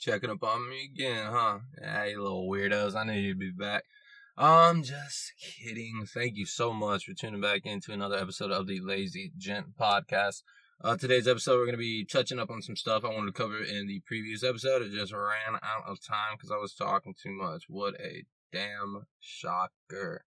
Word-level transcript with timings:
Checking 0.00 0.30
up 0.30 0.42
on 0.42 0.66
me 0.70 0.90
again, 0.94 1.26
huh? 1.30 1.58
Yeah, 1.78 2.06
you 2.06 2.22
little 2.22 2.48
weirdos. 2.48 2.96
I 2.96 3.04
knew 3.04 3.12
you'd 3.12 3.38
be 3.38 3.50
back. 3.50 3.84
I'm 4.34 4.82
just 4.82 5.34
kidding. 5.38 6.06
Thank 6.06 6.36
you 6.36 6.46
so 6.46 6.72
much 6.72 7.04
for 7.04 7.12
tuning 7.12 7.42
back 7.42 7.66
into 7.66 7.92
another 7.92 8.16
episode 8.16 8.50
of 8.50 8.66
the 8.66 8.80
Lazy 8.80 9.30
Gent 9.36 9.76
podcast. 9.78 10.42
Uh, 10.82 10.96
today's 10.96 11.28
episode, 11.28 11.58
we're 11.58 11.66
going 11.66 11.72
to 11.72 11.76
be 11.76 12.06
touching 12.06 12.38
up 12.38 12.50
on 12.50 12.62
some 12.62 12.76
stuff 12.76 13.04
I 13.04 13.08
wanted 13.08 13.34
to 13.34 13.42
cover 13.42 13.62
in 13.62 13.88
the 13.88 14.00
previous 14.06 14.42
episode. 14.42 14.80
It 14.80 14.92
just 14.92 15.12
ran 15.12 15.56
out 15.62 15.84
of 15.86 16.02
time 16.02 16.36
because 16.38 16.50
I 16.50 16.56
was 16.56 16.72
talking 16.72 17.14
too 17.22 17.32
much. 17.32 17.64
What 17.68 18.00
a 18.00 18.24
damn 18.50 19.04
shocker. 19.18 20.24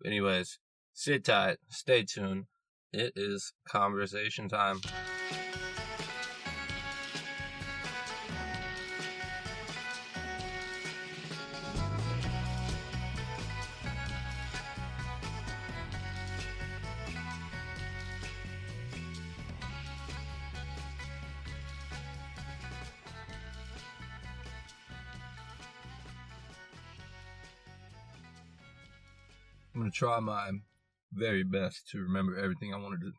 But 0.00 0.06
anyways, 0.06 0.60
sit 0.92 1.24
tight, 1.24 1.56
stay 1.68 2.04
tuned. 2.04 2.44
It 2.92 3.14
is 3.16 3.52
conversation 3.68 4.48
time. 4.48 4.82
Try 29.96 30.20
my 30.20 30.50
very 31.12 31.42
best 31.42 31.88
to 31.88 31.98
remember 31.98 32.38
everything 32.38 32.74
I 32.74 32.78
wanted 32.78 33.00
to 33.00 33.12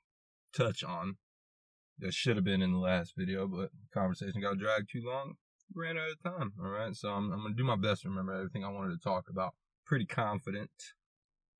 touch 0.53 0.83
on. 0.83 1.15
That 1.99 2.13
should 2.13 2.35
have 2.35 2.45
been 2.45 2.61
in 2.61 2.73
the 2.73 2.77
last 2.77 3.13
video, 3.17 3.47
but 3.47 3.71
conversation 3.91 4.39
got 4.39 4.59
dragged 4.59 4.91
too 4.91 5.01
long. 5.03 5.33
Ran 5.73 5.97
out 5.97 6.11
of 6.11 6.23
time. 6.23 6.53
All 6.61 6.69
right, 6.69 6.95
so 6.95 7.09
I'm, 7.09 7.31
I'm 7.31 7.43
to 7.47 7.53
do 7.57 7.63
my 7.63 7.75
best 7.75 8.03
to 8.03 8.09
remember 8.09 8.33
everything 8.33 8.63
I 8.63 8.69
wanted 8.69 8.91
to 8.91 9.03
talk 9.03 9.25
about. 9.29 9.55
Pretty 9.85 10.05
confident 10.05 10.69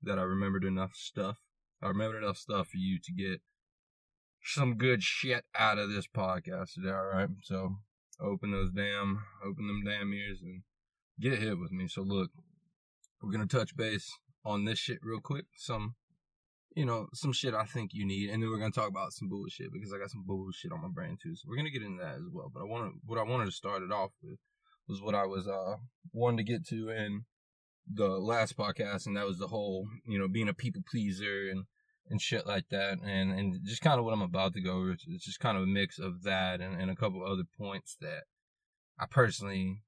that 0.03 0.19
I 0.19 0.21
remembered 0.21 0.63
enough 0.63 0.91
stuff. 0.93 1.37
I 1.81 1.87
remembered 1.87 2.23
enough 2.23 2.37
stuff 2.37 2.67
for 2.67 2.77
you 2.77 2.99
to 3.03 3.11
get 3.11 3.41
some 4.43 4.75
good 4.75 5.01
shit 5.01 5.43
out 5.55 5.79
of 5.79 5.89
this 5.89 6.07
podcast 6.07 6.73
today. 6.73 6.91
All 6.91 7.05
right, 7.05 7.29
so 7.41 7.77
open 8.21 8.51
those 8.51 8.71
damn, 8.71 9.23
open 9.43 9.65
them 9.65 9.81
damn 9.83 10.13
ears 10.13 10.39
and 10.43 10.61
get 11.19 11.39
hit 11.39 11.57
with 11.57 11.71
me. 11.71 11.87
So 11.87 12.03
look, 12.03 12.29
we're 13.21 13.31
gonna 13.31 13.47
touch 13.47 13.75
base 13.75 14.11
on 14.47 14.65
this 14.65 14.79
shit 14.79 14.99
real 15.03 15.19
quick. 15.19 15.45
Some, 15.57 15.95
you 16.75 16.85
know, 16.85 17.07
some 17.13 17.33
shit 17.33 17.53
I 17.53 17.65
think 17.65 17.91
you 17.93 18.05
need, 18.05 18.29
and 18.29 18.41
then 18.41 18.49
we're 18.49 18.59
gonna 18.59 18.71
talk 18.71 18.89
about 18.89 19.13
some 19.13 19.27
bullshit 19.27 19.73
because 19.73 19.91
I 19.93 19.99
got 19.99 20.11
some 20.11 20.23
bullshit 20.25 20.71
on 20.71 20.81
my 20.81 20.87
brain 20.87 21.17
too. 21.21 21.35
So 21.35 21.45
we're 21.47 21.57
gonna 21.57 21.69
get 21.69 21.83
into 21.83 22.01
that 22.01 22.15
as 22.15 22.31
well. 22.31 22.49
But 22.53 22.61
I 22.61 22.65
want 22.65 22.93
to, 22.93 22.99
what 23.05 23.19
I 23.19 23.23
wanted 23.23 23.45
to 23.45 23.51
start 23.51 23.83
it 23.83 23.91
off 23.91 24.11
with 24.23 24.39
was 24.87 25.01
what 25.01 25.15
I 25.15 25.25
was 25.25 25.47
uh 25.47 25.75
wanting 26.13 26.37
to 26.37 26.43
get 26.51 26.65
to 26.67 26.89
in 26.89 27.25
the 27.91 28.07
last 28.07 28.57
podcast, 28.57 29.05
and 29.05 29.17
that 29.17 29.27
was 29.27 29.37
the 29.37 29.47
whole, 29.47 29.87
you 30.05 30.17
know, 30.17 30.27
being 30.27 30.49
a 30.49 30.53
people 30.53 30.81
pleaser 30.89 31.49
and 31.49 31.65
and 32.09 32.21
shit 32.21 32.47
like 32.47 32.69
that, 32.69 32.99
and 33.03 33.37
and 33.37 33.59
just 33.65 33.81
kind 33.81 33.99
of 33.99 34.05
what 34.05 34.13
I'm 34.13 34.21
about 34.21 34.53
to 34.53 34.61
go. 34.61 34.89
It's, 34.93 35.05
it's 35.07 35.25
just 35.25 35.41
kind 35.41 35.57
of 35.57 35.63
a 35.63 35.67
mix 35.67 35.99
of 35.99 36.23
that 36.23 36.61
and, 36.61 36.79
and 36.79 36.89
a 36.89 36.95
couple 36.95 37.21
other 37.23 37.43
points 37.57 37.97
that 37.99 38.23
I 38.97 39.05
personally 39.09 39.81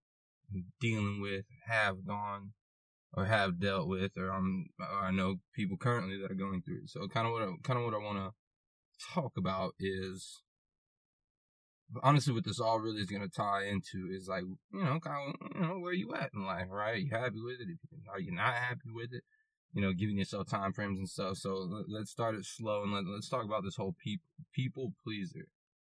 dealing 0.79 1.21
with, 1.21 1.45
have 1.67 2.05
gone 2.05 2.53
or 3.13 3.25
have 3.25 3.59
dealt 3.59 3.87
with, 3.87 4.11
or 4.17 4.29
I'm 4.29 4.67
or 4.79 5.05
I 5.05 5.11
know 5.11 5.37
people 5.53 5.77
currently 5.77 6.19
that 6.21 6.31
are 6.31 6.35
going 6.35 6.61
through. 6.61 6.87
So 6.87 7.07
kind 7.07 7.27
of 7.27 7.33
what 7.33 7.41
I, 7.41 7.47
kind 7.63 7.79
of 7.79 7.85
what 7.85 7.93
I 7.93 7.97
want 7.97 8.17
to 8.17 9.13
talk 9.13 9.33
about 9.37 9.73
is 9.79 10.41
honestly 12.03 12.33
what 12.33 12.45
this 12.45 12.59
all 12.59 12.79
really 12.79 13.01
is 13.01 13.09
going 13.09 13.23
to 13.23 13.29
tie 13.29 13.63
into 13.63 14.09
is 14.11 14.27
like 14.27 14.43
you 14.43 14.83
know 14.83 14.99
kind 14.99 15.33
of 15.33 15.55
you 15.55 15.61
know 15.61 15.79
where 15.79 15.93
you 15.93 16.13
at 16.13 16.31
in 16.33 16.45
life, 16.45 16.67
right? 16.69 16.93
Are 16.93 16.97
you 16.97 17.09
happy 17.11 17.41
with 17.43 17.57
it? 17.59 17.77
Are 18.11 18.19
you 18.19 18.31
not 18.31 18.53
happy 18.53 18.91
with 18.93 19.13
it? 19.13 19.23
You 19.73 19.83
know, 19.83 19.93
giving 19.93 20.17
yourself 20.17 20.47
time 20.47 20.73
frames 20.73 20.97
and 20.97 21.07
stuff. 21.07 21.37
So 21.37 21.83
let, 21.87 22.01
us 22.01 22.09
start 22.09 22.33
it 22.33 22.43
slow 22.43 22.81
and 22.81 22.91
let, 22.91 23.05
let's 23.05 23.29
talk 23.29 23.45
about 23.45 23.63
this 23.63 23.75
whole 23.75 23.95
people 24.03 24.25
people 24.53 24.93
pleaser 25.03 25.47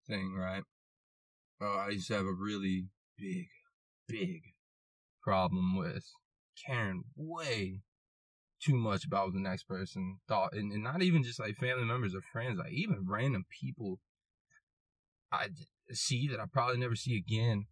thing, 0.08 0.34
right? 0.36 0.62
Uh, 1.62 1.76
I 1.76 1.88
used 1.90 2.08
to 2.08 2.14
have 2.14 2.26
a 2.26 2.32
really 2.32 2.86
big, 3.18 3.48
big 4.08 4.42
problem 5.22 5.76
with 5.76 6.04
caring 6.66 7.04
way 7.16 7.80
too 8.60 8.76
much 8.76 9.04
about 9.04 9.26
what 9.26 9.34
the 9.34 9.40
next 9.40 9.64
person 9.64 10.18
thought, 10.28 10.52
and, 10.52 10.72
and 10.72 10.82
not 10.82 11.02
even 11.02 11.22
just 11.22 11.40
like 11.40 11.56
family 11.56 11.84
members 11.84 12.14
or 12.14 12.20
friends, 12.20 12.58
like 12.58 12.72
even 12.72 13.06
random 13.08 13.44
people 13.48 14.00
I 15.32 15.48
see 15.92 16.28
that 16.28 16.40
I 16.40 16.44
probably 16.46 16.78
never 16.78 16.96
see 16.96 17.16
again. 17.16 17.66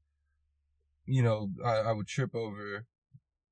You 1.04 1.22
know, 1.22 1.50
I, 1.64 1.76
I 1.76 1.92
would 1.92 2.06
trip 2.06 2.34
over 2.34 2.86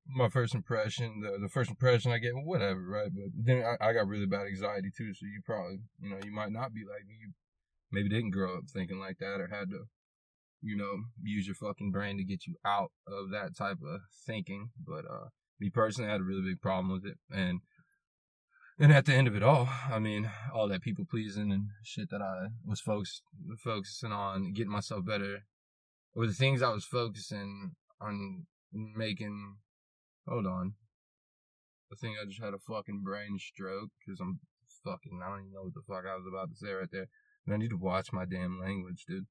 my 0.06 0.28
first 0.28 0.54
impression, 0.54 1.20
the, 1.22 1.38
the 1.40 1.48
first 1.48 1.70
impression 1.70 2.12
I 2.12 2.18
get, 2.18 2.32
whatever, 2.34 2.80
right? 2.82 3.10
But 3.12 3.24
then 3.34 3.64
I, 3.64 3.88
I 3.88 3.92
got 3.92 4.06
really 4.06 4.26
bad 4.26 4.46
anxiety 4.46 4.90
too, 4.96 5.14
so 5.14 5.26
you 5.26 5.40
probably, 5.44 5.78
you 6.00 6.10
know, 6.10 6.18
you 6.22 6.32
might 6.32 6.52
not 6.52 6.72
be 6.72 6.80
like 6.80 7.06
me. 7.08 7.16
You 7.20 7.32
maybe 7.90 8.08
didn't 8.08 8.30
grow 8.30 8.58
up 8.58 8.64
thinking 8.68 8.98
like 8.98 9.18
that 9.18 9.40
or 9.40 9.48
had 9.48 9.70
to 9.70 9.84
you 10.66 10.76
know, 10.76 11.04
use 11.22 11.46
your 11.46 11.54
fucking 11.54 11.92
brain 11.92 12.16
to 12.18 12.24
get 12.24 12.46
you 12.46 12.56
out 12.64 12.90
of 13.06 13.30
that 13.30 13.56
type 13.56 13.78
of 13.86 14.00
thinking. 14.26 14.70
But 14.84 15.04
uh 15.04 15.28
me 15.60 15.70
personally 15.70 16.08
I 16.08 16.12
had 16.12 16.20
a 16.20 16.24
really 16.24 16.42
big 16.42 16.60
problem 16.60 16.92
with 16.92 17.06
it. 17.06 17.18
And 17.30 17.60
and 18.78 18.92
at 18.92 19.06
the 19.06 19.14
end 19.14 19.26
of 19.26 19.34
it 19.34 19.42
all, 19.42 19.68
I 19.90 19.98
mean, 19.98 20.30
all 20.52 20.68
that 20.68 20.82
people 20.82 21.06
pleasing 21.08 21.50
and 21.50 21.68
shit 21.82 22.10
that 22.10 22.20
I 22.20 22.48
was 22.64 22.80
focused 22.80 23.22
focusing 23.62 24.12
on 24.12 24.52
getting 24.52 24.72
myself 24.72 25.04
better 25.06 25.44
or 26.14 26.26
the 26.26 26.34
things 26.34 26.62
I 26.62 26.70
was 26.70 26.84
focusing 26.84 27.72
on 28.00 28.46
making 28.72 29.56
hold 30.28 30.46
on. 30.46 30.74
I 31.92 31.96
think 32.00 32.16
I 32.20 32.26
just 32.26 32.42
had 32.42 32.54
a 32.54 32.58
fucking 32.58 33.02
brain 33.04 33.38
stroke 33.38 33.90
because 34.04 34.20
I'm 34.20 34.40
fucking 34.84 35.20
I 35.22 35.28
don't 35.28 35.40
even 35.40 35.52
know 35.52 35.62
what 35.62 35.74
the 35.74 35.82
fuck 35.86 36.04
I 36.04 36.16
was 36.16 36.26
about 36.26 36.50
to 36.50 36.56
say 36.56 36.72
right 36.72 36.88
there. 36.90 37.08
And 37.46 37.54
I 37.54 37.58
need 37.58 37.70
to 37.70 37.76
watch 37.76 38.12
my 38.12 38.24
damn 38.24 38.60
language, 38.60 39.04
dude. 39.06 39.26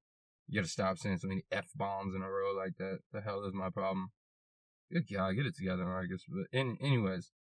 You 0.48 0.62
gotta 0.62 0.70
stop 0.70 0.98
saying 0.98 1.18
so 1.18 1.28
many 1.28 1.44
f 1.52 1.68
bombs 1.76 2.16
in 2.16 2.22
a 2.22 2.30
row 2.30 2.54
like 2.56 2.78
that. 2.78 3.00
The 3.12 3.22
hell 3.22 3.46
is 3.46 3.54
my 3.54 3.70
problem? 3.70 4.12
Good 4.92 5.06
God, 5.12 5.36
get 5.36 5.48
it 5.48 5.56
together, 5.56 5.86
Marcus. 5.86 6.24
But 6.28 6.46
in, 6.58 6.78
anyways, 6.82 7.32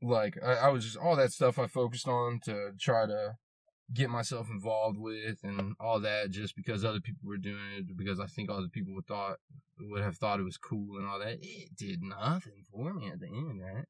like 0.00 0.38
I, 0.42 0.54
I 0.54 0.68
was 0.68 0.84
just 0.84 0.96
all 0.96 1.16
that 1.16 1.32
stuff 1.32 1.58
I 1.58 1.66
focused 1.66 2.06
on 2.06 2.40
to 2.44 2.72
try 2.78 3.06
to 3.06 3.34
get 3.92 4.10
myself 4.10 4.48
involved 4.48 4.98
with 4.98 5.38
and 5.42 5.74
all 5.78 6.00
that 6.00 6.30
just 6.30 6.56
because 6.56 6.84
other 6.84 7.00
people 7.00 7.28
were 7.28 7.36
doing 7.36 7.72
it 7.76 7.96
because 7.96 8.18
I 8.18 8.26
think 8.26 8.48
other 8.48 8.68
people 8.72 8.94
would 8.94 9.06
thought 9.06 9.36
would 9.80 10.02
have 10.02 10.16
thought 10.16 10.40
it 10.40 10.44
was 10.44 10.56
cool 10.56 10.96
and 10.96 11.06
all 11.06 11.18
that. 11.18 11.38
It 11.42 11.76
did 11.76 12.00
nothing 12.02 12.64
for 12.70 12.94
me 12.94 13.08
at 13.08 13.20
the 13.20 13.26
end, 13.26 13.60
right? 13.60 13.86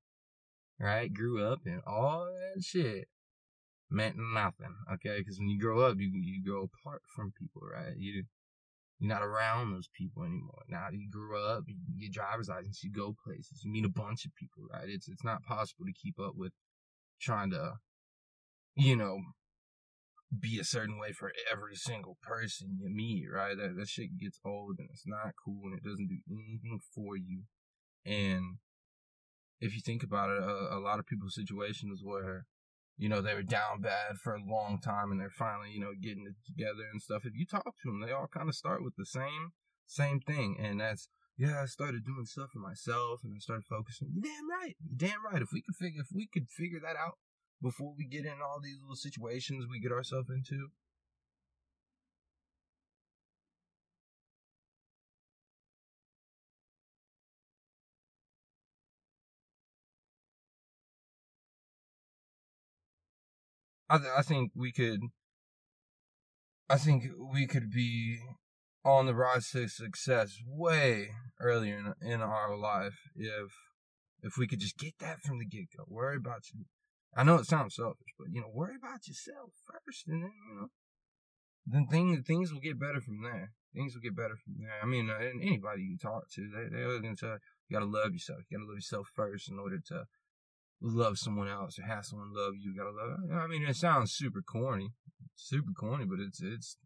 Right? 0.80 1.12
Grew 1.12 1.44
up 1.44 1.60
and 1.66 1.82
all 1.86 2.26
that 2.26 2.62
shit 2.62 3.08
meant 3.90 4.16
nothing. 4.16 4.74
Okay, 4.94 5.18
because 5.18 5.38
when 5.38 5.48
you 5.48 5.60
grow 5.60 5.80
up, 5.80 5.96
you 5.98 6.10
you 6.12 6.42
grow 6.44 6.68
apart 6.68 7.02
from 7.14 7.32
people, 7.38 7.62
right? 7.72 7.94
You 7.96 8.24
you're 8.98 9.08
not 9.08 9.22
around 9.22 9.72
those 9.72 9.88
people 9.96 10.22
anymore. 10.22 10.62
Now 10.68 10.86
you 10.92 11.10
grew 11.10 11.38
up, 11.38 11.64
you 11.66 11.74
get 12.00 12.12
driver's 12.12 12.48
license, 12.48 12.82
you 12.82 12.92
go 12.92 13.14
places, 13.24 13.62
you 13.64 13.72
meet 13.72 13.84
a 13.84 13.88
bunch 13.88 14.24
of 14.24 14.34
people, 14.36 14.64
right? 14.72 14.88
It's 14.88 15.08
it's 15.08 15.24
not 15.24 15.42
possible 15.42 15.84
to 15.86 15.92
keep 15.92 16.18
up 16.18 16.34
with 16.36 16.52
trying 17.20 17.50
to, 17.50 17.74
you 18.76 18.96
know, 18.96 19.18
be 20.40 20.58
a 20.58 20.64
certain 20.64 20.98
way 20.98 21.12
for 21.12 21.32
every 21.50 21.76
single 21.76 22.16
person 22.22 22.78
you 22.80 22.88
meet, 22.88 23.26
right? 23.32 23.56
That 23.56 23.76
that 23.76 23.88
shit 23.88 24.18
gets 24.18 24.38
old 24.44 24.76
and 24.78 24.88
it's 24.92 25.06
not 25.06 25.34
cool 25.44 25.62
and 25.64 25.78
it 25.78 25.84
doesn't 25.84 26.08
do 26.08 26.18
anything 26.30 26.80
for 26.94 27.16
you. 27.16 27.42
And 28.06 28.58
if 29.60 29.74
you 29.74 29.80
think 29.84 30.02
about 30.02 30.30
it, 30.30 30.42
a, 30.42 30.76
a 30.76 30.80
lot 30.80 30.98
of 30.98 31.06
people's 31.06 31.34
situations 31.34 32.00
where 32.02 32.46
you 32.96 33.08
know, 33.08 33.20
they 33.20 33.34
were 33.34 33.42
down 33.42 33.80
bad 33.80 34.18
for 34.22 34.34
a 34.34 34.42
long 34.44 34.78
time 34.80 35.10
and 35.10 35.20
they're 35.20 35.30
finally, 35.30 35.70
you 35.72 35.80
know, 35.80 35.92
getting 36.00 36.26
it 36.26 36.36
together 36.46 36.84
and 36.92 37.02
stuff. 37.02 37.24
If 37.24 37.34
you 37.34 37.46
talk 37.46 37.64
to 37.64 37.90
them, 37.90 38.00
they 38.00 38.12
all 38.12 38.28
kind 38.32 38.48
of 38.48 38.54
start 38.54 38.84
with 38.84 38.94
the 38.96 39.06
same, 39.06 39.52
same 39.86 40.20
thing. 40.20 40.56
And 40.60 40.80
that's, 40.80 41.08
yeah, 41.36 41.62
I 41.62 41.66
started 41.66 42.04
doing 42.04 42.24
stuff 42.24 42.50
for 42.52 42.60
myself 42.60 43.20
and 43.24 43.34
I 43.34 43.40
started 43.40 43.64
focusing. 43.68 44.10
You're 44.12 44.22
damn 44.22 44.48
right. 44.48 44.76
You're 44.78 45.10
damn 45.10 45.24
right. 45.24 45.42
If 45.42 45.50
we 45.52 45.62
could 45.62 45.74
figure, 45.74 46.02
if 46.02 46.14
we 46.14 46.28
could 46.32 46.48
figure 46.48 46.80
that 46.80 46.96
out 46.96 47.18
before 47.60 47.94
we 47.96 48.06
get 48.06 48.24
in 48.24 48.38
all 48.42 48.60
these 48.62 48.78
little 48.80 48.96
situations 48.96 49.66
we 49.68 49.80
get 49.80 49.92
ourselves 49.92 50.30
into, 50.30 50.68
I 63.88 63.98
th- 63.98 64.10
I 64.16 64.22
think 64.22 64.52
we 64.54 64.72
could. 64.72 65.00
I 66.68 66.78
think 66.78 67.04
we 67.18 67.46
could 67.46 67.70
be 67.70 68.18
on 68.84 69.06
the 69.06 69.14
rise 69.14 69.50
to 69.50 69.68
success 69.68 70.38
way 70.46 71.10
earlier 71.40 71.94
in, 72.00 72.10
in 72.10 72.20
our 72.20 72.56
life 72.56 72.98
if 73.14 73.52
if 74.22 74.38
we 74.38 74.46
could 74.46 74.60
just 74.60 74.78
get 74.78 74.94
that 75.00 75.20
from 75.20 75.38
the 75.38 75.44
get 75.44 75.68
go. 75.76 75.84
Worry 75.86 76.16
about 76.16 76.44
you. 76.52 76.64
I 77.16 77.22
know 77.22 77.36
it 77.36 77.46
sounds 77.46 77.76
selfish, 77.76 78.14
but 78.18 78.28
you 78.32 78.40
know, 78.40 78.50
worry 78.52 78.76
about 78.76 79.06
yourself 79.06 79.50
first, 79.66 80.08
and 80.08 80.22
then 80.22 80.32
you 80.48 80.60
know, 80.60 80.68
then 81.66 81.86
things 81.86 82.26
things 82.26 82.52
will 82.52 82.60
get 82.60 82.80
better 82.80 83.00
from 83.00 83.22
there. 83.22 83.52
things 83.74 83.94
will 83.94 84.02
get 84.02 84.16
better 84.16 84.36
from 84.36 84.54
there. 84.60 84.78
I 84.82 84.86
mean, 84.86 85.10
uh, 85.10 85.18
anybody 85.18 85.82
you 85.82 85.98
talk 85.98 86.30
to, 86.34 86.48
they 86.48 86.68
they're 86.74 87.00
going 87.00 87.16
to 87.16 87.20
tell 87.20 87.34
you, 87.34 87.38
you 87.68 87.78
gotta 87.78 87.90
love 87.90 88.12
yourself. 88.12 88.40
You 88.48 88.58
gotta 88.58 88.68
love 88.68 88.76
yourself 88.76 89.08
first 89.14 89.50
in 89.50 89.58
order 89.58 89.78
to 89.88 90.04
love 90.92 91.18
someone 91.18 91.48
else 91.48 91.78
or 91.78 91.82
have 91.82 92.04
someone 92.04 92.32
love 92.34 92.54
you. 92.60 92.74
Gotta 92.76 92.90
love. 92.90 93.18
I 93.32 93.46
mean, 93.46 93.64
it 93.64 93.76
sounds 93.76 94.12
super 94.12 94.42
corny, 94.42 94.90
super 95.34 95.72
corny, 95.72 96.04
but 96.04 96.20
it's 96.20 96.40
it's 96.42 96.76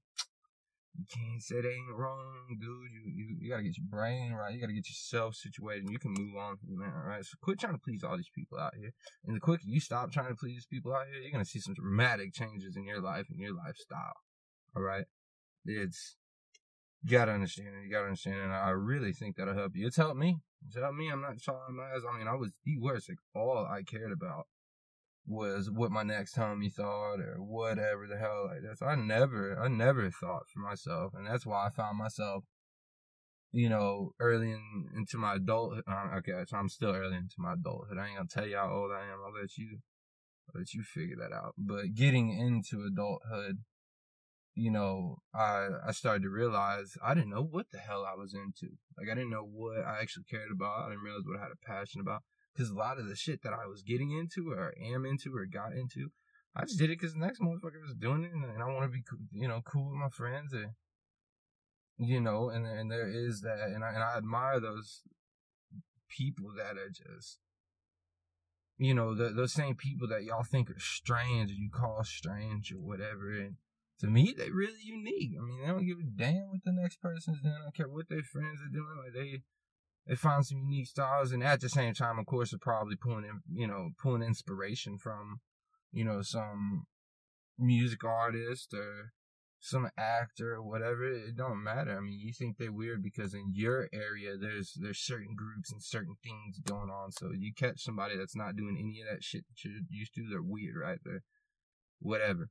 you 0.99 1.05
can't 1.07 1.43
say 1.43 1.61
they 1.61 1.69
ain't 1.69 1.97
wrong, 1.97 2.59
dude. 2.61 2.91
You, 2.91 3.03
you 3.05 3.37
you 3.41 3.51
gotta 3.51 3.63
get 3.63 3.77
your 3.77 3.87
brain 3.89 4.33
right. 4.33 4.55
You 4.55 4.61
gotta 4.61 4.73
get 4.73 4.89
yourself 4.89 5.35
situated, 5.35 5.85
and 5.85 5.93
you 5.93 5.99
can 5.99 6.13
move 6.13 6.37
on 6.37 6.57
from 6.57 6.79
there. 6.79 7.03
All 7.03 7.09
right. 7.09 7.25
So 7.25 7.37
quit 7.43 7.59
trying 7.61 7.75
to 7.75 7.81
please 7.85 8.03
all 8.03 8.17
these 8.17 8.31
people 8.35 8.59
out 8.59 8.75
here. 8.77 8.93
And 9.27 9.37
the 9.37 9.41
quicker 9.41 9.63
you 9.65 9.81
stop 9.81 10.13
trying 10.13 10.29
to 10.29 10.35
please 10.35 10.67
people 10.67 10.95
out 10.95 11.07
here, 11.07 11.21
you're 11.21 11.33
gonna 11.33 11.45
see 11.45 11.61
some 11.61 11.75
dramatic 11.75 12.33
changes 12.35 12.77
in 12.77 12.85
your 12.85 13.01
life 13.01 13.27
and 13.31 13.41
your 13.41 13.55
lifestyle. 13.55 14.15
All 14.77 14.83
right. 14.83 15.05
It's 15.65 16.17
you 17.03 17.11
gotta 17.11 17.33
understand 17.33 17.69
it. 17.69 17.85
You 17.85 17.93
gotta 17.93 18.07
understand 18.07 18.37
it. 18.37 18.55
I 18.55 18.71
really 18.71 19.13
think 19.13 19.37
that'll 19.37 19.55
help 19.55 19.73
you. 19.75 19.87
It's 19.87 19.97
helped 19.97 20.19
me. 20.19 20.39
It's 20.67 20.77
helped 20.77 20.97
me. 20.97 21.11
I'm 21.11 21.23
not 21.23 21.39
trying 21.41 21.77
my 21.77 21.85
ass. 21.85 22.03
I 22.09 22.19
mean, 22.19 22.29
I 22.29 22.35
was 22.35 22.53
the 22.65 22.79
worst. 22.79 23.09
Like 23.09 23.19
all 23.35 23.67
I 23.67 23.83
cared 23.83 24.13
about 24.13 24.47
was 25.29 25.71
what 25.71 25.91
my 25.91 26.03
next 26.03 26.37
homie 26.37 26.73
thought 26.73 27.21
or 27.21 27.37
whatever 27.39 28.07
the 28.07 28.17
hell 28.17 28.47
like 28.47 28.63
that. 28.63 28.79
So 28.79 28.87
I 28.87 28.95
never, 28.95 29.61
I 29.61 29.69
never 29.69 30.11
thought 30.11 30.49
for 30.53 30.61
myself, 30.61 31.13
and 31.15 31.27
that's 31.27 31.45
why 31.45 31.67
I 31.67 31.71
found 31.71 31.99
myself, 31.99 32.45
you 33.53 33.69
know, 33.69 34.13
early 34.19 34.53
in, 34.53 34.87
into 34.97 35.19
my 35.19 35.35
adulthood. 35.35 35.85
Uh, 35.87 36.17
okay, 36.19 36.33
so 36.47 36.57
I'm 36.57 36.71
still 36.71 36.95
early 36.95 37.17
into 37.17 37.37
my 37.39 37.53
adulthood. 37.53 37.99
I 37.99 38.07
ain't 38.07 38.17
gonna 38.17 38.29
tell 38.29 38.47
you 38.47 38.57
how 38.57 38.73
old 38.73 38.91
I 38.91 39.03
am. 39.03 39.19
I'll 39.25 39.39
let 39.39 39.57
you, 39.59 39.79
I'll 40.49 40.61
let 40.61 40.73
you 40.73 40.83
figure 40.83 41.17
that 41.21 41.35
out. 41.35 41.55
But 41.59 41.95
getting 41.95 42.31
into 42.31 42.87
adulthood, 42.87 43.59
you 44.59 44.73
know, 44.73 45.19
I 45.33 45.69
I 45.87 45.93
started 45.93 46.25
to 46.25 46.31
realize 46.31 46.97
I 47.05 47.15
didn't 47.15 47.31
know 47.31 47.45
what 47.45 47.67
the 47.71 47.79
hell 47.79 48.05
I 48.05 48.17
was 48.17 48.35
into. 48.35 48.75
Like 48.99 49.09
I 49.09 49.15
didn't 49.15 49.31
know 49.31 49.45
what 49.45 49.85
I 49.87 50.01
actually 50.01 50.25
cared 50.29 50.51
about. 50.51 50.87
I 50.87 50.89
didn't 50.89 51.05
realize 51.05 51.23
what 51.25 51.39
I 51.39 51.43
had 51.43 51.53
a 51.53 51.67
passion 51.67 52.01
about 52.01 52.23
because 52.53 52.71
a 52.71 52.75
lot 52.75 52.99
of 52.99 53.09
the 53.09 53.15
shit 53.15 53.43
that 53.45 53.53
I 53.53 53.67
was 53.67 53.83
getting 53.83 54.11
into 54.11 54.51
or 54.51 54.75
am 54.83 55.07
into 55.07 55.31
or 55.37 55.47
got 55.47 55.75
into, 55.75 56.11
I 56.57 56.63
just 56.65 56.79
did 56.79 56.91
it 56.91 56.99
because 56.99 57.15
the 57.15 57.21
next 57.21 57.41
motherfucker 57.41 57.81
was 57.81 57.95
doing 58.01 58.25
it, 58.25 58.33
and, 58.33 58.45
I 58.61 58.67
want 58.67 58.83
to 58.83 58.89
be, 58.89 59.03
you 59.31 59.47
know, 59.47 59.61
cool 59.65 59.91
with 59.91 60.01
my 60.01 60.09
friends, 60.09 60.53
and 60.53 60.73
you 61.97 62.21
know, 62.21 62.51
and 62.51 62.67
and 62.67 62.91
there 62.91 63.09
is 63.09 63.43
that, 63.43 63.71
and 63.73 63.85
I 63.85 63.91
and 63.91 64.03
I 64.03 64.17
admire 64.17 64.59
those 64.59 65.03
people 66.09 66.51
that 66.57 66.77
are 66.77 66.91
just, 66.91 67.39
you 68.77 68.93
know, 68.93 69.15
the, 69.15 69.29
those 69.29 69.53
same 69.53 69.77
people 69.77 70.09
that 70.09 70.25
y'all 70.25 70.43
think 70.43 70.69
are 70.69 70.81
strange, 70.81 71.53
or 71.53 71.55
you 71.55 71.71
call 71.71 72.03
strange 72.03 72.73
or 72.73 72.81
whatever, 72.81 73.31
and 73.31 73.55
to 74.01 74.07
me, 74.07 74.35
they're 74.37 74.53
really 74.53 74.83
unique. 74.83 75.33
I 75.39 75.45
mean, 75.45 75.61
they 75.61 75.67
don't 75.67 75.87
give 75.87 75.99
a 75.99 76.05
damn 76.05 76.51
what 76.51 76.65
the 76.65 76.73
next 76.73 77.01
person's 77.01 77.41
doing. 77.41 77.55
I 77.59 77.63
don't 77.63 77.75
care 77.75 77.89
what 77.89 78.09
their 78.09 78.23
friends 78.23 78.61
are 78.63 78.73
doing. 78.73 78.97
Like 79.05 79.15
they 79.15 79.43
they 80.07 80.15
find 80.15 80.45
some 80.45 80.59
unique 80.59 80.87
styles, 80.87 81.33
and 81.33 81.43
at 81.43 81.61
the 81.61 81.69
same 81.69 81.93
time, 81.93 82.19
of 82.19 82.27
course, 82.27 82.51
they're 82.51 82.59
probably 82.59 82.97
pulling 82.97 83.25
in, 83.25 83.41
you 83.53 83.67
know, 83.67 83.91
pulling 84.01 84.23
inspiration 84.23 84.97
from, 84.97 85.41
you 85.93 86.05
know, 86.05 86.23
some 86.23 86.87
music 87.59 88.05
artist 88.05 88.73
or 88.73 89.13
some 89.61 89.91
actor 89.99 90.55
or 90.55 90.63
whatever. 90.63 91.05
It 91.05 91.37
don't 91.37 91.63
matter. 91.63 91.97
I 91.97 92.01
mean, 92.01 92.21
you 92.21 92.33
think 92.33 92.57
they're 92.57 92.73
weird 92.73 93.03
because 93.03 93.35
in 93.35 93.51
your 93.53 93.89
area, 93.93 94.37
there's 94.41 94.75
there's 94.81 94.99
certain 94.99 95.35
groups 95.37 95.73
and 95.73 95.83
certain 95.83 96.17
things 96.23 96.61
going 96.65 96.91
on. 96.91 97.13
So 97.13 97.31
you 97.37 97.53
catch 97.53 97.83
somebody 97.83 98.17
that's 98.17 98.37
not 98.37 98.57
doing 98.57 98.77
any 98.79 99.01
of 99.01 99.09
that 99.11 99.25
shit 99.25 99.45
that 99.49 99.65
you're 99.65 99.83
used 99.91 100.15
to, 100.15 100.27
they're 100.31 100.41
weird, 100.41 100.77
right? 100.81 100.99
They're 101.05 101.25
whatever. 101.99 102.49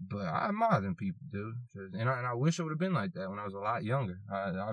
But 0.00 0.26
I 0.26 0.48
admire 0.48 0.80
them 0.80 0.94
people, 0.94 1.20
dude. 1.30 1.94
And 1.94 2.08
I, 2.08 2.18
and 2.18 2.26
I 2.26 2.34
wish 2.34 2.58
it 2.58 2.62
would 2.62 2.72
have 2.72 2.78
been 2.78 2.94
like 2.94 3.12
that 3.14 3.28
when 3.28 3.38
I 3.38 3.44
was 3.44 3.54
a 3.54 3.58
lot 3.58 3.84
younger. 3.84 4.18
I, 4.32 4.50
I 4.50 4.72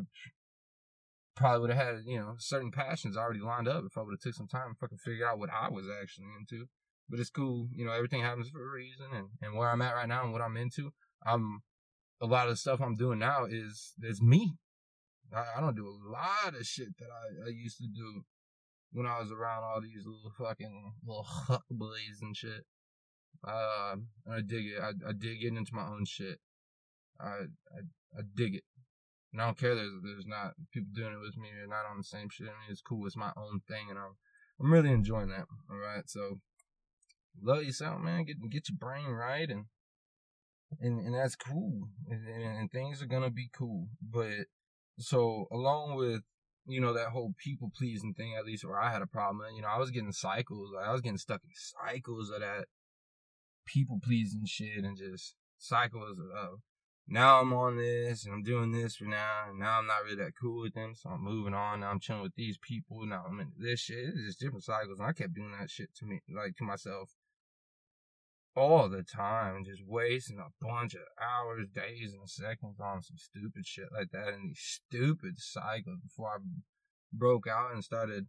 probably 1.35 1.61
would 1.61 1.69
have 1.69 1.85
had 1.85 2.03
you 2.05 2.17
know 2.17 2.35
certain 2.39 2.71
passions 2.71 3.17
already 3.17 3.39
lined 3.39 3.67
up 3.67 3.83
if 3.85 3.97
I 3.97 4.01
would 4.01 4.13
have 4.13 4.21
took 4.21 4.33
some 4.33 4.47
time 4.47 4.73
to 4.73 4.79
fucking 4.79 4.97
figure 4.97 5.27
out 5.27 5.37
what 5.37 5.49
I 5.49 5.69
was 5.69 5.85
actually 6.01 6.27
into. 6.39 6.65
But 7.09 7.19
it's 7.19 7.29
cool, 7.29 7.67
you 7.73 7.85
know. 7.85 7.91
Everything 7.91 8.21
happens 8.21 8.49
for 8.49 8.65
a 8.65 8.71
reason, 8.71 9.07
and 9.13 9.27
and 9.41 9.55
where 9.55 9.69
I'm 9.69 9.81
at 9.81 9.95
right 9.95 10.07
now 10.07 10.23
and 10.23 10.31
what 10.31 10.41
I'm 10.41 10.57
into, 10.57 10.91
I'm 11.25 11.61
a 12.21 12.25
lot 12.25 12.47
of 12.47 12.53
the 12.53 12.57
stuff 12.57 12.81
I'm 12.81 12.95
doing 12.95 13.19
now 13.19 13.45
is 13.45 13.93
is 14.01 14.21
me. 14.21 14.55
I, 15.33 15.45
I 15.57 15.61
don't 15.61 15.75
do 15.75 15.87
a 15.87 16.09
lot 16.09 16.55
of 16.55 16.65
shit 16.65 16.97
that 16.99 17.09
I, 17.11 17.47
I 17.47 17.49
used 17.49 17.77
to 17.77 17.87
do 17.87 18.23
when 18.91 19.05
I 19.05 19.19
was 19.19 19.31
around 19.31 19.63
all 19.63 19.81
these 19.81 20.05
little 20.05 20.31
fucking 20.37 20.93
little 21.05 21.23
huckleberries 21.23 22.19
and 22.21 22.35
shit. 22.35 22.65
Uh, 23.45 23.95
I 24.31 24.41
dig 24.45 24.65
it. 24.67 24.81
I, 24.81 24.89
I 25.07 25.13
dig 25.13 25.41
getting 25.41 25.57
into 25.57 25.75
my 25.75 25.87
own 25.87 26.05
shit. 26.05 26.39
I, 27.19 27.47
I 27.73 27.79
I 28.17 28.21
dig 28.35 28.55
it. 28.55 28.63
And 29.33 29.41
I 29.41 29.45
don't 29.45 29.57
care 29.57 29.75
there's 29.75 29.93
there's 30.03 30.25
not 30.25 30.53
people 30.71 30.89
doing 30.93 31.13
it 31.13 31.19
with 31.19 31.37
me 31.37 31.49
or 31.49 31.67
not 31.67 31.89
on 31.89 31.97
the 31.97 32.03
same 32.03 32.29
shit. 32.29 32.47
I 32.47 32.51
mean, 32.51 32.71
it's 32.71 32.81
cool. 32.81 33.05
It's 33.05 33.17
my 33.17 33.31
own 33.37 33.61
thing, 33.67 33.87
and 33.89 33.99
I'm 33.99 34.15
I'm 34.59 34.71
really 34.71 34.91
enjoying 34.91 35.29
that. 35.29 35.45
All 35.69 35.77
right, 35.77 36.03
so 36.07 36.39
love 37.41 37.63
yourself, 37.63 38.01
man. 38.01 38.25
Get 38.25 38.37
get 38.49 38.69
your 38.69 38.77
brain 38.77 39.07
right, 39.07 39.49
and 39.49 39.65
and 40.79 41.05
and 41.05 41.13
that's 41.13 41.35
cool. 41.35 41.89
And, 42.09 42.27
and, 42.27 42.57
and 42.57 42.71
things 42.71 43.01
are 43.01 43.07
gonna 43.07 43.29
be 43.29 43.49
cool. 43.55 43.87
But 44.01 44.47
so 44.97 45.47
along 45.51 45.95
with 45.95 46.21
you 46.65 46.81
know 46.81 46.93
that 46.93 47.09
whole 47.09 47.33
people 47.37 47.71
pleasing 47.77 48.13
thing, 48.13 48.35
at 48.37 48.45
least 48.45 48.65
where 48.65 48.79
I 48.79 48.91
had 48.91 49.01
a 49.01 49.07
problem. 49.07 49.45
You 49.55 49.61
know, 49.61 49.69
I 49.69 49.77
was 49.77 49.91
getting 49.91 50.11
cycles. 50.11 50.71
I 50.81 50.91
was 50.91 51.01
getting 51.01 51.17
stuck 51.17 51.41
in 51.43 51.51
cycles 51.53 52.29
of 52.29 52.41
that 52.41 52.65
people 53.67 53.99
pleasing 54.03 54.45
shit 54.45 54.83
and 54.83 54.97
just 54.97 55.35
cycles 55.59 56.17
of 56.19 56.59
now 57.09 57.39
I'm 57.39 57.53
on 57.53 57.77
this 57.77 58.25
and 58.25 58.33
I'm 58.33 58.43
doing 58.43 58.73
this 58.73 58.97
for 58.97 59.05
now, 59.05 59.45
and 59.49 59.59
now 59.59 59.79
I'm 59.79 59.87
not 59.87 60.03
really 60.03 60.17
that 60.17 60.33
cool 60.39 60.63
with 60.63 60.73
them, 60.73 60.93
so 60.93 61.09
I'm 61.09 61.23
moving 61.23 61.53
on. 61.53 61.79
Now 61.79 61.91
I'm 61.91 62.01
chilling 62.01 62.21
with 62.21 62.35
these 62.35 62.57
people. 62.61 63.05
Now 63.05 63.23
I'm 63.27 63.39
into 63.39 63.55
this 63.57 63.79
shit. 63.79 64.09
It's 64.09 64.25
just 64.25 64.39
different 64.41 64.65
cycles, 64.65 64.99
and 64.99 65.07
I 65.07 65.13
kept 65.13 65.33
doing 65.33 65.53
that 65.57 65.69
shit 65.69 65.95
to 65.95 66.05
me, 66.05 66.19
like 66.35 66.57
to 66.57 66.65
myself, 66.65 67.11
all 68.57 68.89
the 68.89 69.03
time, 69.03 69.63
just 69.63 69.83
wasting 69.87 70.39
a 70.39 70.51
bunch 70.59 70.95
of 70.95 71.01
hours, 71.21 71.69
days, 71.73 72.13
and 72.13 72.29
seconds 72.29 72.79
on 72.81 73.01
some 73.01 73.17
stupid 73.17 73.65
shit 73.65 73.87
like 73.93 74.09
that, 74.11 74.33
and 74.33 74.49
these 74.49 74.81
stupid 74.89 75.35
cycles 75.37 75.99
before 76.03 76.29
I 76.29 76.37
broke 77.13 77.47
out 77.47 77.73
and 77.73 77.83
started 77.83 78.25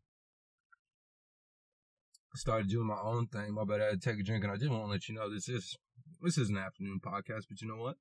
started 2.35 2.69
doing 2.69 2.87
my 2.87 3.01
own 3.03 3.27
thing. 3.27 3.55
My 3.55 3.65
bad. 3.65 3.81
I 3.81 3.85
had 3.87 4.03
to 4.03 4.11
take 4.11 4.21
a 4.21 4.23
drink, 4.23 4.45
and 4.45 4.53
I 4.53 4.57
did 4.57 4.71
want 4.71 4.85
to 4.85 4.91
let 4.91 5.09
you 5.09 5.15
know 5.15 5.33
this 5.33 5.49
is 5.49 5.77
this 6.23 6.39
is 6.39 6.49
an 6.49 6.59
afternoon 6.59 7.01
podcast, 7.05 7.45
but 7.49 7.61
you 7.61 7.69
know 7.69 7.77
what? 7.77 7.97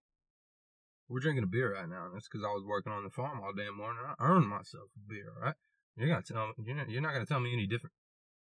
We're 1.09 1.19
drinking 1.19 1.43
a 1.43 1.47
beer 1.47 1.73
right 1.73 1.87
now, 1.87 2.05
and 2.05 2.15
that's 2.15 2.27
because 2.27 2.43
I 2.43 2.51
was 2.51 2.65
working 2.67 2.91
on 2.91 3.03
the 3.03 3.09
farm 3.09 3.39
all 3.39 3.53
damn 3.55 3.77
morning. 3.77 4.03
I 4.07 4.15
earned 4.19 4.47
myself 4.47 4.91
a 4.95 5.09
beer, 5.09 5.31
all 5.37 5.45
right? 5.45 5.55
You're 5.95 6.09
gonna 6.09 6.21
tell 6.21 6.53
you're 6.63 6.75
not, 6.75 6.89
you're 6.89 7.01
not 7.01 7.13
gonna 7.13 7.25
tell 7.25 7.39
me 7.39 7.53
any 7.53 7.65
different. 7.65 7.93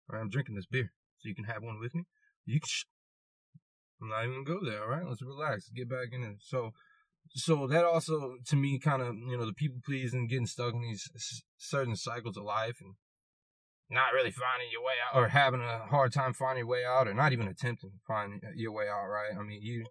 Right, 0.09 0.19
I'm 0.19 0.29
drinking 0.29 0.55
this 0.55 0.65
beer, 0.65 0.91
so 1.17 1.29
you 1.29 1.35
can 1.35 1.45
have 1.45 1.63
one 1.63 1.79
with 1.79 1.93
me. 1.93 2.03
You 2.45 2.59
can. 2.59 2.67
Sh- 2.67 2.85
I'm 4.01 4.09
not 4.09 4.23
even 4.23 4.43
gonna 4.43 4.59
go 4.59 4.65
there. 4.65 4.83
All 4.83 4.89
right, 4.89 5.05
let's 5.07 5.21
relax. 5.21 5.69
Get 5.69 5.89
back 5.89 6.07
in 6.11 6.23
it. 6.23 6.37
So, 6.41 6.71
so 7.29 7.67
that 7.67 7.85
also 7.85 8.35
to 8.47 8.55
me 8.55 8.79
kind 8.79 9.01
of 9.01 9.15
you 9.15 9.37
know 9.37 9.45
the 9.45 9.53
people 9.53 9.79
pleasing, 9.85 10.27
getting 10.27 10.45
stuck 10.45 10.73
in 10.73 10.81
these 10.81 11.09
certain 11.57 11.95
cycles 11.95 12.37
of 12.37 12.43
life, 12.43 12.77
and 12.81 12.95
not 13.89 14.13
really 14.13 14.31
finding 14.31 14.67
your 14.71 14.83
way 14.83 14.93
out, 15.05 15.17
or 15.17 15.27
having 15.29 15.61
a 15.61 15.79
hard 15.89 16.13
time 16.13 16.33
finding 16.33 16.65
your 16.65 16.67
way 16.67 16.83
out, 16.85 17.07
or 17.07 17.13
not 17.13 17.31
even 17.31 17.47
attempting 17.47 17.91
to 17.91 17.97
find 18.05 18.41
your 18.55 18.71
way 18.71 18.87
out. 18.87 19.07
Right? 19.07 19.31
I 19.37 19.43
mean, 19.43 19.61
you 19.61 19.85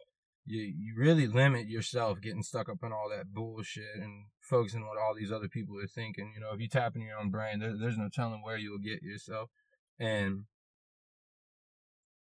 you 0.45 0.61
you 0.63 0.95
really 0.97 1.27
limit 1.27 1.69
yourself 1.69 2.21
getting 2.21 2.43
stuck 2.43 2.69
up 2.69 2.79
in 2.83 2.93
all 2.93 3.11
that 3.11 3.33
bullshit 3.33 3.97
and 3.97 4.27
focusing 4.41 4.83
on 4.83 4.89
what 4.89 4.99
all 4.99 5.15
these 5.15 5.33
other 5.33 5.49
people 5.49 5.79
are 5.79 5.87
thinking. 5.87 6.33
You 6.35 6.41
know, 6.41 6.53
if 6.53 6.61
you 6.61 6.69
tap 6.69 6.95
into 6.95 7.09
your 7.09 7.19
own 7.19 7.31
brain, 7.31 7.59
there, 7.59 7.75
there's 7.79 7.99
no 7.99 8.09
telling 8.13 8.43
where 8.43 8.57
you'll 8.57 8.79
get 8.79 9.03
yourself, 9.03 9.51
and 9.99 10.45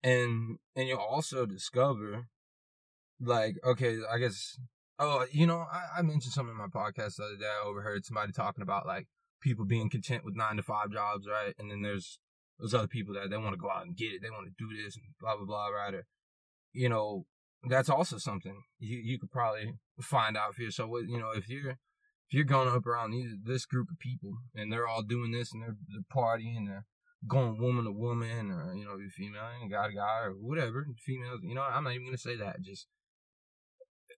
and 0.04 0.58
and 0.76 0.88
you'll 0.88 0.98
also 0.98 1.46
discover, 1.46 2.28
like, 3.22 3.56
okay, 3.64 4.00
I 4.12 4.18
guess, 4.18 4.58
oh, 4.98 5.26
you 5.32 5.46
know, 5.46 5.66
I, 5.72 6.00
I 6.00 6.02
mentioned 6.02 6.34
something 6.34 6.56
in 6.56 6.58
my 6.58 6.68
podcast 6.68 7.16
the 7.16 7.26
other 7.26 7.38
day. 7.38 7.46
I 7.46 7.68
overheard 7.68 8.06
somebody 8.06 8.32
talking 8.32 8.64
about 8.64 8.88
like 8.88 9.08
people 9.41 9.65
being 9.65 9.89
content 9.89 10.25
with 10.25 10.36
nine 10.36 10.58
to 10.58 10.63
five 10.63 10.91
jobs, 10.91 11.27
right? 11.27 11.53
And 11.58 11.72
then 11.72 11.81
there's 11.81 12.19
those 12.60 12.74
other 12.74 12.88
people 12.88 13.13
that 13.13 13.29
they 13.29 13.38
want 13.38 13.53
to 13.53 13.58
go 13.58 13.69
out 13.69 13.86
and 13.86 13.96
get 13.96 14.12
it, 14.12 14.22
they 14.22 14.29
want 14.29 14.48
to 14.48 14.53
do 14.58 14.75
this 14.75 14.96
and 14.96 15.05
blah 15.19 15.36
blah 15.38 15.46
blah, 15.46 15.67
right? 15.67 15.93
Or, 15.93 16.05
you 16.74 16.89
know, 16.89 17.25
that's 17.67 17.89
also 17.89 18.17
something 18.17 18.62
you 18.79 18.98
you 18.98 19.19
could 19.19 19.31
probably 19.31 19.74
find 20.01 20.38
out 20.38 20.55
for 20.55 20.62
yourself. 20.62 20.89
You 21.08 21.19
know, 21.19 21.31
if 21.31 21.50
you're 21.50 21.72
if 21.72 22.34
you're 22.34 22.43
going 22.43 22.69
up 22.69 22.86
around 22.86 23.12
these, 23.12 23.31
this 23.43 23.65
group 23.65 23.89
of 23.89 23.98
people 24.00 24.38
and 24.53 24.72
they're 24.72 24.88
all 24.88 25.01
doing 25.01 25.31
this 25.31 25.51
and 25.51 25.63
they're, 25.63 25.75
they're 25.88 26.15
partying 26.15 26.58
and 26.58 26.67
they're 26.67 26.86
going 27.27 27.60
woman 27.60 27.86
to 27.86 27.91
woman 27.91 28.51
or 28.51 28.74
you 28.75 28.86
know, 28.86 28.98
you're 28.98 29.10
female 29.10 29.50
and 29.62 29.72
guy 29.72 29.88
to 29.88 29.93
guy 29.93 30.19
or 30.24 30.31
whatever, 30.34 30.86
females. 30.98 31.39
You 31.43 31.55
know, 31.55 31.62
I'm 31.62 31.84
not 31.84 31.93
even 31.93 32.05
gonna 32.05 32.17
say 32.17 32.36
that. 32.36 32.62
Just 32.62 32.88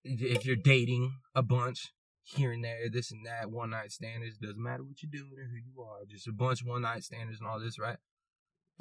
if 0.04 0.46
you're 0.46 0.56
dating 0.56 1.14
a 1.36 1.44
bunch 1.44 1.94
here 2.24 2.52
and 2.52 2.64
there, 2.64 2.90
this 2.92 3.12
and 3.12 3.26
that, 3.26 3.52
one 3.52 3.72
night 3.72 3.92
standards, 3.92 4.38
doesn't 4.38 4.62
matter 4.62 4.84
what 4.84 5.02
you're 5.02 5.12
doing 5.12 5.34
or 5.38 5.50
who 5.50 5.58
you 5.58 5.82
are, 5.82 6.06
just 6.08 6.28
a 6.28 6.32
bunch 6.32 6.62
of 6.62 6.68
one 6.68 6.84
night 6.84 7.04
standards 7.04 7.40
and 7.40 7.50
all 7.50 7.60
this, 7.60 7.80
right? 7.80 7.98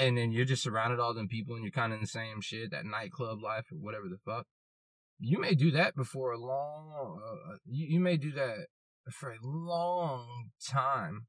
and 0.01 0.17
then 0.17 0.33
you're 0.33 0.47
just 0.47 0.63
surrounded 0.63 0.99
all 0.99 1.13
them 1.13 1.29
people 1.29 1.55
and 1.55 1.63
you're 1.63 1.71
kind 1.71 1.93
of 1.93 1.99
in 1.99 2.03
the 2.03 2.09
same 2.09 2.41
shit, 2.41 2.71
that 2.71 2.87
nightclub 2.87 3.43
life 3.43 3.67
or 3.71 3.77
whatever 3.77 4.07
the 4.09 4.17
fuck. 4.17 4.47
You 5.19 5.39
may 5.39 5.55
do 5.55 5.71
that 5.73 5.95
before 5.95 6.33
a 6.33 6.39
long. 6.39 7.21
Uh, 7.23 7.57
you, 7.67 7.87
you 7.87 8.01
may 8.01 8.17
do 8.17 8.33
that 8.33 8.69
for 9.13 9.31
a 9.31 9.37
long 9.43 10.51
time 10.67 11.27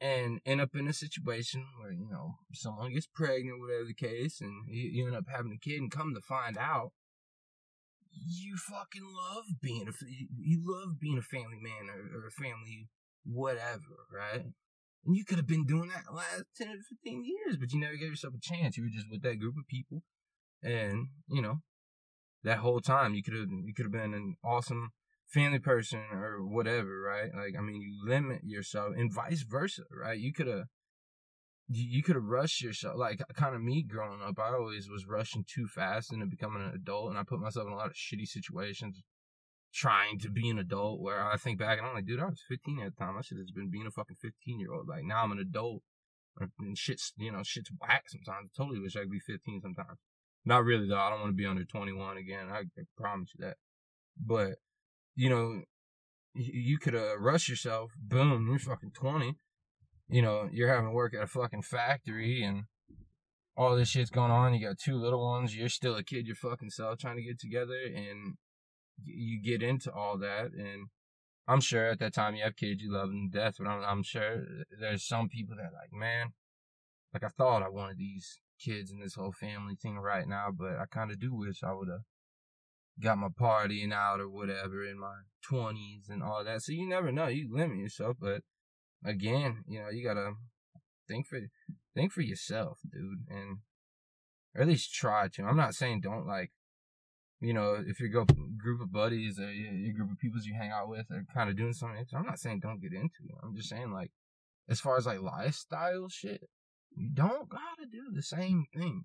and 0.00 0.40
end 0.46 0.60
up 0.60 0.70
in 0.74 0.86
a 0.86 0.92
situation 0.92 1.66
where, 1.80 1.90
you 1.90 2.06
know, 2.08 2.36
someone 2.52 2.92
gets 2.92 3.08
pregnant, 3.12 3.58
whatever 3.58 3.86
the 3.86 3.94
case, 3.94 4.40
and 4.40 4.52
you, 4.68 4.90
you 4.90 5.06
end 5.06 5.16
up 5.16 5.24
having 5.28 5.52
a 5.52 5.58
kid 5.58 5.80
and 5.80 5.90
come 5.90 6.14
to 6.14 6.20
find 6.20 6.56
out 6.56 6.92
you 8.14 8.56
fucking 8.56 9.04
love 9.04 9.44
being 9.60 9.88
a 9.88 9.92
you 10.38 10.62
love 10.64 11.00
being 11.00 11.18
a 11.18 11.22
family 11.22 11.58
man 11.60 11.90
or, 11.90 12.18
or 12.18 12.26
a 12.26 12.30
family 12.30 12.88
whatever, 13.24 14.06
right? 14.12 14.46
And 15.06 15.16
you 15.16 15.24
could 15.24 15.36
have 15.36 15.46
been 15.46 15.64
doing 15.64 15.90
that 15.90 16.14
last 16.14 16.44
10 16.56 16.68
or 16.68 16.80
15 17.04 17.24
years, 17.24 17.56
but 17.58 17.72
you 17.72 17.80
never 17.80 17.96
gave 17.96 18.10
yourself 18.10 18.34
a 18.34 18.40
chance. 18.40 18.76
You 18.76 18.84
were 18.84 18.90
just 18.94 19.10
with 19.10 19.22
that 19.22 19.38
group 19.38 19.56
of 19.58 19.66
people. 19.68 20.02
And, 20.62 21.08
you 21.28 21.42
know, 21.42 21.60
that 22.42 22.58
whole 22.58 22.80
time 22.80 23.14
you 23.14 23.22
could 23.22 23.34
have, 23.34 23.48
you 23.50 23.74
could 23.74 23.84
have 23.84 23.92
been 23.92 24.14
an 24.14 24.36
awesome 24.42 24.92
family 25.26 25.58
person 25.58 26.02
or 26.12 26.46
whatever, 26.46 27.00
right? 27.00 27.30
Like, 27.34 27.54
I 27.58 27.62
mean, 27.62 27.82
you 27.82 28.02
limit 28.06 28.40
yourself 28.44 28.94
and 28.96 29.12
vice 29.12 29.42
versa, 29.42 29.82
right? 29.90 30.18
You 30.18 30.32
could 30.32 30.46
have, 30.46 30.64
you 31.68 32.02
could 32.02 32.16
have 32.16 32.24
rushed 32.24 32.62
yourself. 32.62 32.96
Like, 32.96 33.20
kind 33.34 33.54
of 33.54 33.62
me 33.62 33.82
growing 33.82 34.20
up, 34.22 34.38
I 34.38 34.52
always 34.52 34.88
was 34.88 35.06
rushing 35.06 35.44
too 35.46 35.66
fast 35.66 36.12
into 36.12 36.26
becoming 36.26 36.62
an 36.62 36.72
adult, 36.74 37.10
and 37.10 37.18
I 37.18 37.22
put 37.22 37.40
myself 37.40 37.66
in 37.66 37.72
a 37.72 37.76
lot 37.76 37.86
of 37.86 37.94
shitty 37.94 38.26
situations 38.26 39.02
trying 39.74 40.20
to 40.20 40.30
be 40.30 40.48
an 40.48 40.58
adult 40.58 41.00
where 41.00 41.26
I 41.26 41.36
think 41.36 41.58
back 41.58 41.78
and 41.78 41.86
I'm 41.86 41.94
like, 41.94 42.06
dude, 42.06 42.20
I 42.20 42.26
was 42.26 42.42
15 42.48 42.80
at 42.80 42.94
the 42.94 43.04
time. 43.04 43.16
I 43.18 43.22
should 43.22 43.38
have 43.38 43.46
been 43.54 43.70
being 43.70 43.86
a 43.86 43.90
fucking 43.90 44.16
15 44.22 44.60
year 44.60 44.72
old. 44.72 44.88
Like 44.88 45.02
now 45.02 45.24
I'm 45.24 45.32
an 45.32 45.40
adult 45.40 45.82
and 46.60 46.78
shit's, 46.78 47.12
you 47.16 47.32
know, 47.32 47.42
shit's 47.42 47.70
whack 47.80 48.04
sometimes. 48.06 48.50
I 48.54 48.62
totally 48.62 48.80
wish 48.80 48.96
I 48.96 49.00
could 49.00 49.10
be 49.10 49.18
15 49.18 49.60
sometimes. 49.62 49.98
Not 50.44 50.64
really 50.64 50.88
though. 50.88 50.98
I 50.98 51.10
don't 51.10 51.20
want 51.20 51.32
to 51.32 51.36
be 51.36 51.46
under 51.46 51.64
21 51.64 52.16
again. 52.16 52.48
I, 52.50 52.60
I 52.60 52.82
promise 52.96 53.30
you 53.36 53.46
that. 53.46 53.56
But, 54.16 54.58
you 55.16 55.28
know, 55.28 55.62
you 56.34 56.78
could 56.78 56.94
have 56.94 57.18
rushed 57.18 57.48
yourself. 57.48 57.92
Boom, 58.00 58.46
you're 58.48 58.58
fucking 58.60 58.92
20. 58.92 59.34
You 60.08 60.22
know, 60.22 60.48
you're 60.52 60.68
having 60.68 60.86
to 60.86 60.94
work 60.94 61.14
at 61.14 61.22
a 61.22 61.26
fucking 61.26 61.62
factory 61.62 62.42
and 62.42 62.64
all 63.56 63.76
this 63.76 63.88
shit's 63.88 64.10
going 64.10 64.30
on. 64.30 64.54
You 64.54 64.66
got 64.66 64.78
two 64.78 64.96
little 64.96 65.24
ones. 65.24 65.56
You're 65.56 65.68
still 65.68 65.96
a 65.96 66.02
kid 66.02 66.26
your 66.26 66.36
fucking 66.36 66.70
self 66.70 66.98
trying 66.98 67.16
to 67.16 67.22
get 67.22 67.38
together 67.38 67.78
and 67.86 68.34
you 69.02 69.40
get 69.42 69.62
into 69.62 69.92
all 69.92 70.18
that 70.18 70.52
and 70.52 70.88
I'm 71.46 71.60
sure 71.60 71.90
at 71.90 71.98
that 71.98 72.14
time 72.14 72.34
you 72.34 72.44
have 72.44 72.56
kids 72.56 72.82
you 72.82 72.92
love 72.92 73.08
them 73.08 73.30
to 73.30 73.38
death, 73.38 73.56
but 73.58 73.66
I'm, 73.66 73.82
I'm 73.84 74.02
sure 74.02 74.44
there's 74.80 75.06
some 75.06 75.28
people 75.28 75.56
that 75.56 75.72
like, 75.74 75.92
man, 75.92 76.32
like 77.12 77.22
I 77.22 77.28
thought 77.28 77.62
I 77.62 77.68
wanted 77.68 77.98
these 77.98 78.38
kids 78.58 78.90
and 78.90 79.02
this 79.02 79.14
whole 79.14 79.32
family 79.32 79.74
thing 79.74 79.98
right 79.98 80.26
now, 80.26 80.48
but 80.56 80.78
I 80.78 80.84
kind 80.90 81.10
of 81.10 81.20
do 81.20 81.34
wish 81.34 81.62
I 81.62 81.74
would 81.74 81.88
have 81.88 82.00
got 83.02 83.18
my 83.18 83.28
partying 83.28 83.92
out 83.92 84.20
or 84.20 84.28
whatever 84.28 84.84
in 84.84 84.98
my 84.98 85.14
20s 85.50 86.08
and 86.08 86.22
all 86.22 86.44
that. 86.44 86.62
So 86.62 86.72
you 86.72 86.88
never 86.88 87.12
know. 87.12 87.26
You 87.26 87.54
limit 87.54 87.78
yourself, 87.78 88.16
but 88.18 88.42
again, 89.04 89.64
you 89.66 89.80
know, 89.80 89.90
you 89.90 90.04
gotta 90.04 90.32
think 91.08 91.26
for 91.26 91.40
think 91.94 92.12
for 92.12 92.22
yourself, 92.22 92.78
dude, 92.90 93.26
and 93.28 93.58
or 94.54 94.62
at 94.62 94.68
least 94.68 94.94
try 94.94 95.28
to. 95.28 95.44
I'm 95.44 95.56
not 95.56 95.74
saying 95.74 96.00
don't 96.00 96.26
like 96.26 96.52
you 97.40 97.52
know, 97.52 97.76
if 97.86 98.00
your 98.00 98.08
group 98.08 98.30
of 98.80 98.92
buddies 98.92 99.38
or 99.38 99.50
your 99.50 99.92
group 99.92 100.12
of 100.12 100.18
people 100.18 100.40
you 100.42 100.54
hang 100.54 100.70
out 100.70 100.88
with 100.88 101.10
are 101.10 101.26
kind 101.34 101.50
of 101.50 101.56
doing 101.56 101.74
something, 101.74 102.04
I'm 102.14 102.24
not 102.24 102.38
saying 102.38 102.60
don't 102.60 102.80
get 102.80 102.94
into 102.94 103.22
it. 103.28 103.36
I'm 103.42 103.54
just 103.54 103.68
saying 103.68 103.92
like, 103.92 104.12
as 104.68 104.80
far 104.80 104.96
as 104.96 105.04
like 105.04 105.20
lifestyle 105.20 106.08
shit, 106.08 106.48
you 106.96 107.10
don't 107.12 107.48
gotta 107.48 107.86
do 107.90 108.04
the 108.14 108.22
same 108.22 108.64
thing. 108.74 109.04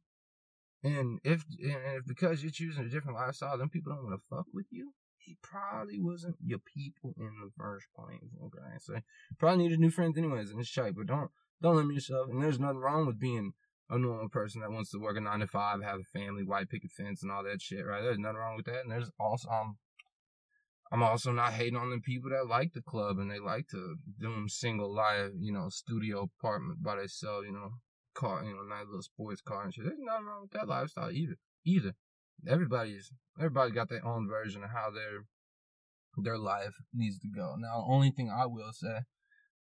And 0.84 1.20
if 1.26 1.44
and 1.62 1.98
if 1.98 2.06
because 2.08 2.42
you're 2.42 2.52
choosing 2.52 2.86
a 2.86 2.90
different 2.90 3.18
lifestyle, 3.18 3.58
then 3.58 3.68
people 3.68 3.94
don't 3.94 4.06
want 4.06 4.18
to 4.18 4.36
fuck 4.36 4.46
with 4.54 4.68
you. 4.70 4.94
He 5.26 5.38
probably 5.42 6.00
wasn't 6.00 6.38
your 6.44 6.60
people 6.60 7.14
in 7.18 7.32
the 7.44 7.52
first 7.58 7.88
place. 7.96 8.32
Okay, 8.44 8.78
so 8.80 8.96
probably 9.38 9.64
needed 9.64 9.80
new 9.80 9.92
friends 9.92 10.18
anyways, 10.18 10.52
and 10.52 10.60
it's 10.60 10.70
check. 10.70 10.94
But 10.96 11.08
don't 11.08 11.30
don't 11.62 11.76
limit 11.76 11.96
yourself. 11.96 12.30
And 12.30 12.42
there's 12.42 12.60
nothing 12.60 12.80
wrong 12.80 13.06
with 13.06 13.20
being 13.20 13.54
a 13.90 13.98
normal 13.98 14.30
person 14.30 14.62
that 14.62 14.72
wants 14.72 14.92
to 14.92 15.00
work 15.00 15.18
a 15.18 15.22
nine 15.22 15.40
to 15.40 15.48
five, 15.48 15.82
have 15.82 16.00
a 16.00 16.20
family, 16.20 16.44
white 16.44 16.70
picket 16.70 16.92
fence, 16.92 17.24
and 17.24 17.32
all 17.32 17.44
that 17.44 17.62
shit, 17.62 17.86
right? 17.86 18.02
There's 18.02 18.20
nothing 18.20 18.38
wrong 18.38 18.56
with 18.56 18.66
that. 18.68 18.82
And 18.82 18.92
there's 18.92 19.10
also, 19.20 19.50
um, 19.50 19.78
I'm 20.92 21.04
also 21.04 21.32
not 21.32 21.54
hating 21.54 21.76
on 21.76 21.90
the 21.90 22.00
people 22.00 22.30
that 22.30 22.48
like 22.48 22.74
the 22.74 22.82
club 22.82 23.18
and 23.18 23.30
they 23.30 23.40
like 23.40 23.68
to 23.70 23.96
do 24.20 24.32
them 24.32 24.48
single 24.48 24.94
life, 24.94 25.32
you 25.40 25.52
know, 25.52 25.70
studio 25.70 26.30
apartment 26.40 26.84
by 26.84 26.98
themselves, 26.98 27.48
you 27.48 27.54
know, 27.54 27.74
car, 28.14 28.44
you 28.44 28.54
know, 28.54 28.64
nice 28.64 28.86
little 28.86 29.02
sports 29.02 29.42
car 29.42 29.64
and 29.64 29.74
shit. 29.74 29.86
There's 29.86 29.98
nothing 30.00 30.26
wrong 30.26 30.42
with 30.44 30.52
that 30.52 30.68
lifestyle 30.68 31.12
either. 31.12 31.36
Either. 31.66 31.94
Everybody's, 32.48 33.12
everybody 33.38 33.72
got 33.72 33.90
their 33.90 34.06
own 34.06 34.28
version 34.28 34.64
of 34.64 34.70
how 34.70 34.90
their, 34.92 35.26
their 36.18 36.38
life 36.38 36.74
needs 36.94 37.20
to 37.20 37.28
go. 37.28 37.56
Now, 37.58 37.86
only 37.88 38.12
thing 38.12 38.30
I 38.30 38.46
will 38.46 38.72
say, 38.72 39.02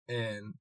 and 0.09 0.55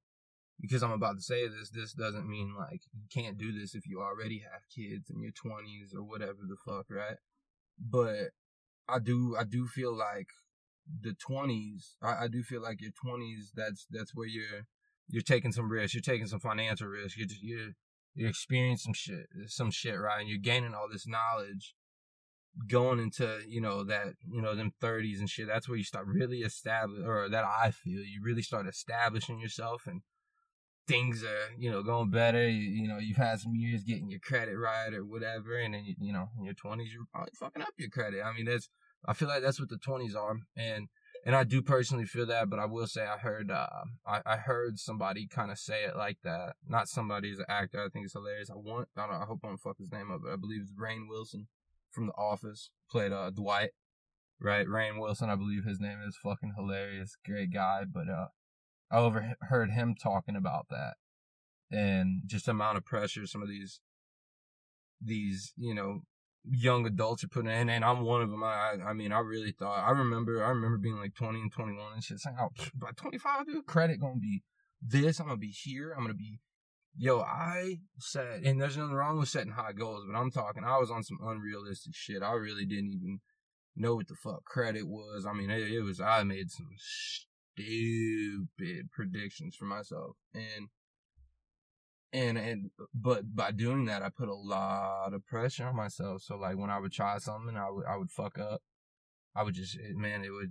because 0.60 0.82
I'm 0.82 0.92
about 0.92 1.16
to 1.16 1.22
say 1.22 1.46
this, 1.48 1.70
this 1.70 1.92
doesn't 1.92 2.28
mean 2.28 2.54
like 2.58 2.80
you 2.94 3.06
can't 3.12 3.38
do 3.38 3.52
this 3.52 3.74
if 3.74 3.86
you 3.86 4.00
already 4.00 4.42
have 4.50 4.62
kids 4.74 5.10
in 5.10 5.20
your 5.20 5.32
20s 5.32 5.94
or 5.94 6.02
whatever 6.02 6.38
the 6.48 6.56
fuck, 6.66 6.86
right? 6.90 7.16
But 7.78 8.30
I 8.88 8.98
do, 8.98 9.36
I 9.38 9.44
do 9.44 9.66
feel 9.66 9.96
like 9.96 10.28
the 11.00 11.14
20s, 11.28 11.94
I, 12.02 12.24
I 12.24 12.28
do 12.28 12.42
feel 12.42 12.62
like 12.62 12.80
your 12.80 12.92
20s, 12.92 13.50
that's, 13.54 13.86
that's 13.90 14.14
where 14.14 14.26
you're, 14.26 14.66
you're 15.08 15.22
taking 15.22 15.52
some 15.52 15.70
risks, 15.70 15.94
you're 15.94 16.00
taking 16.00 16.26
some 16.26 16.40
financial 16.40 16.86
risks, 16.86 17.18
you're, 17.18 17.28
you're, 17.40 17.72
you're 18.14 18.30
experiencing 18.30 18.94
shit, 18.94 19.26
some 19.48 19.70
shit, 19.70 19.98
right? 19.98 20.20
And 20.20 20.28
you're 20.28 20.38
gaining 20.38 20.74
all 20.74 20.88
this 20.90 21.06
knowledge 21.06 21.74
going 22.68 22.98
into, 22.98 23.40
you 23.46 23.60
know, 23.60 23.84
that, 23.84 24.14
you 24.30 24.40
know, 24.40 24.54
them 24.54 24.72
30s 24.82 25.18
and 25.18 25.28
shit. 25.28 25.46
That's 25.46 25.68
where 25.68 25.78
you 25.78 25.84
start 25.84 26.06
really 26.06 26.38
establish, 26.38 27.02
or 27.04 27.28
that 27.28 27.44
I 27.44 27.70
feel, 27.70 28.00
you 28.00 28.20
really 28.22 28.42
start 28.42 28.66
establishing 28.66 29.38
yourself 29.38 29.86
and, 29.86 30.02
things 30.86 31.24
are, 31.24 31.50
you 31.58 31.70
know, 31.70 31.82
going 31.82 32.10
better. 32.10 32.48
You, 32.48 32.82
you, 32.82 32.88
know, 32.88 32.98
you've 32.98 33.16
had 33.16 33.40
some 33.40 33.54
years 33.54 33.82
getting 33.82 34.10
your 34.10 34.20
credit 34.20 34.56
right 34.56 34.92
or 34.94 35.04
whatever, 35.04 35.56
and 35.56 35.74
then 35.74 35.84
you, 35.84 35.94
you 35.98 36.12
know, 36.12 36.28
in 36.38 36.44
your 36.44 36.54
twenties, 36.54 36.92
you're 36.92 37.04
probably 37.12 37.32
fucking 37.38 37.62
up 37.62 37.74
your 37.76 37.90
credit. 37.90 38.22
I 38.24 38.32
mean, 38.32 38.46
that's 38.46 38.68
I 39.06 39.12
feel 39.12 39.28
like 39.28 39.42
that's 39.42 39.60
what 39.60 39.68
the 39.68 39.78
twenties 39.78 40.14
are, 40.14 40.36
and 40.56 40.88
and 41.24 41.34
I 41.34 41.44
do 41.44 41.62
personally 41.62 42.04
feel 42.04 42.26
that. 42.26 42.48
But 42.48 42.58
I 42.58 42.66
will 42.66 42.86
say, 42.86 43.04
I 43.04 43.18
heard 43.18 43.50
uh, 43.50 43.66
I 44.06 44.22
I 44.24 44.36
heard 44.36 44.78
somebody 44.78 45.26
kind 45.26 45.50
of 45.50 45.58
say 45.58 45.84
it 45.84 45.96
like 45.96 46.18
that. 46.24 46.54
Not 46.66 46.88
somebody 46.88 47.32
as 47.32 47.38
an 47.38 47.46
actor. 47.48 47.84
I 47.84 47.88
think 47.88 48.04
it's 48.04 48.14
hilarious. 48.14 48.50
I 48.50 48.56
want 48.56 48.88
I, 48.96 49.06
don't, 49.06 49.22
I 49.22 49.24
hope 49.24 49.40
I 49.44 49.48
don't 49.48 49.58
fuck 49.58 49.78
his 49.78 49.92
name 49.92 50.10
up, 50.10 50.20
but 50.24 50.32
I 50.32 50.36
believe 50.36 50.62
it's 50.62 50.72
Rainn 50.72 51.08
Wilson 51.08 51.48
from 51.96 52.06
The 52.06 52.12
Office 52.12 52.70
played 52.88 53.10
uh 53.10 53.30
Dwight. 53.30 53.70
Right, 54.38 54.66
Rainn 54.66 55.00
Wilson, 55.00 55.30
I 55.30 55.34
believe 55.34 55.64
his 55.64 55.80
name 55.80 55.98
is 56.06 56.14
fucking 56.22 56.52
hilarious, 56.56 57.16
great 57.24 57.54
guy. 57.54 57.84
But 57.90 58.10
uh, 58.10 58.26
I 58.90 58.98
overheard 58.98 59.70
him 59.70 59.94
talking 60.00 60.36
about 60.36 60.66
that 60.68 60.96
and 61.70 62.20
just 62.26 62.46
amount 62.46 62.76
of 62.76 62.84
pressure 62.84 63.26
some 63.26 63.42
of 63.42 63.48
these 63.48 63.80
these 65.00 65.52
you 65.56 65.74
know 65.74 66.00
young 66.48 66.86
adults 66.86 67.24
are 67.24 67.28
putting 67.28 67.50
in, 67.50 67.68
and 67.68 67.84
I'm 67.84 68.02
one 68.02 68.22
of 68.22 68.30
them. 68.30 68.44
I 68.44 68.76
I 68.84 68.92
mean, 68.92 69.12
I 69.12 69.20
really 69.20 69.52
thought 69.52 69.86
I 69.86 69.90
remember 69.90 70.44
I 70.44 70.50
remember 70.50 70.78
being 70.78 70.98
like 70.98 71.14
20 71.14 71.40
and 71.40 71.52
21 71.52 71.94
and 71.94 72.04
shit, 72.04 72.18
saying, 72.18 72.36
"Oh, 72.40 72.50
by 72.74 72.90
25, 72.94 73.46
dude, 73.46 73.66
credit 73.66 74.00
gonna 74.00 74.20
be 74.20 74.42
this. 74.80 75.18
I'm 75.18 75.26
gonna 75.26 75.38
be 75.38 75.48
here. 75.48 75.92
I'm 75.96 76.02
gonna 76.02 76.14
be." 76.14 76.40
Yo, 76.98 77.20
I 77.20 77.80
said, 77.98 78.42
and 78.44 78.60
there's 78.60 78.76
nothing 78.76 78.94
wrong 78.94 79.18
with 79.18 79.28
setting 79.28 79.52
high 79.52 79.72
goals, 79.72 80.04
but 80.10 80.18
I'm 80.18 80.30
talking. 80.30 80.64
I 80.64 80.78
was 80.78 80.90
on 80.90 81.02
some 81.02 81.18
unrealistic 81.22 81.94
shit. 81.94 82.22
I 82.22 82.32
really 82.32 82.64
didn't 82.64 82.94
even 82.94 83.20
know 83.76 83.96
what 83.96 84.08
the 84.08 84.14
fuck 84.14 84.44
credit 84.44 84.88
was. 84.88 85.26
I 85.26 85.34
mean, 85.34 85.50
it, 85.50 85.70
it 85.70 85.82
was. 85.82 86.00
I 86.00 86.22
made 86.22 86.50
some 86.50 86.68
stupid 86.78 88.90
predictions 88.92 89.56
for 89.56 89.66
myself. 89.66 90.16
And 90.34 90.68
and 92.12 92.38
and 92.38 92.70
but 92.94 93.34
by 93.34 93.50
doing 93.50 93.84
that 93.86 94.02
I 94.02 94.08
put 94.08 94.28
a 94.28 94.34
lot 94.34 95.12
of 95.12 95.26
pressure 95.26 95.66
on 95.66 95.76
myself. 95.76 96.22
So 96.22 96.36
like 96.36 96.56
when 96.56 96.70
I 96.70 96.78
would 96.78 96.92
try 96.92 97.18
something 97.18 97.56
I 97.56 97.70
would 97.70 97.86
I 97.86 97.96
would 97.96 98.10
fuck 98.10 98.38
up. 98.38 98.62
I 99.34 99.42
would 99.42 99.54
just 99.54 99.76
it, 99.76 99.96
man, 99.96 100.24
it 100.24 100.30
would 100.30 100.50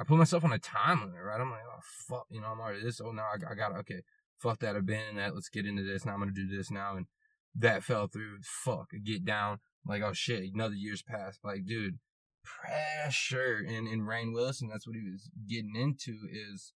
I 0.00 0.04
put 0.04 0.18
myself 0.18 0.44
on 0.44 0.52
a 0.52 0.58
time 0.58 1.00
limit, 1.00 1.22
right? 1.22 1.40
I'm 1.40 1.50
like, 1.50 1.60
oh 1.66 1.80
fuck, 2.08 2.26
you 2.28 2.40
know, 2.40 2.48
I'm 2.48 2.60
already 2.60 2.82
this. 2.82 3.00
Oh 3.00 3.12
now 3.12 3.22
I, 3.22 3.52
I 3.52 3.54
got 3.54 3.76
okay, 3.80 4.02
fuck 4.38 4.60
that, 4.60 4.76
abandon 4.76 5.16
that. 5.16 5.34
Let's 5.34 5.48
get 5.48 5.66
into 5.66 5.82
this. 5.82 6.04
Now 6.04 6.12
I'm 6.12 6.20
gonna 6.20 6.32
do 6.32 6.48
this 6.48 6.70
now, 6.70 6.96
and 6.96 7.06
that 7.54 7.82
fell 7.82 8.06
through. 8.06 8.38
Fuck, 8.42 8.90
get 9.04 9.24
down. 9.24 9.58
Like 9.86 10.02
oh 10.02 10.12
shit, 10.12 10.44
another 10.54 10.74
year's 10.74 11.02
passed. 11.02 11.40
Like 11.44 11.66
dude, 11.66 11.98
pressure 12.44 13.64
and 13.66 13.86
in 13.88 14.00
Rainn 14.02 14.32
Wilson, 14.32 14.68
that's 14.68 14.86
what 14.86 14.96
he 14.96 15.10
was 15.10 15.30
getting 15.48 15.74
into 15.76 16.16
is 16.30 16.72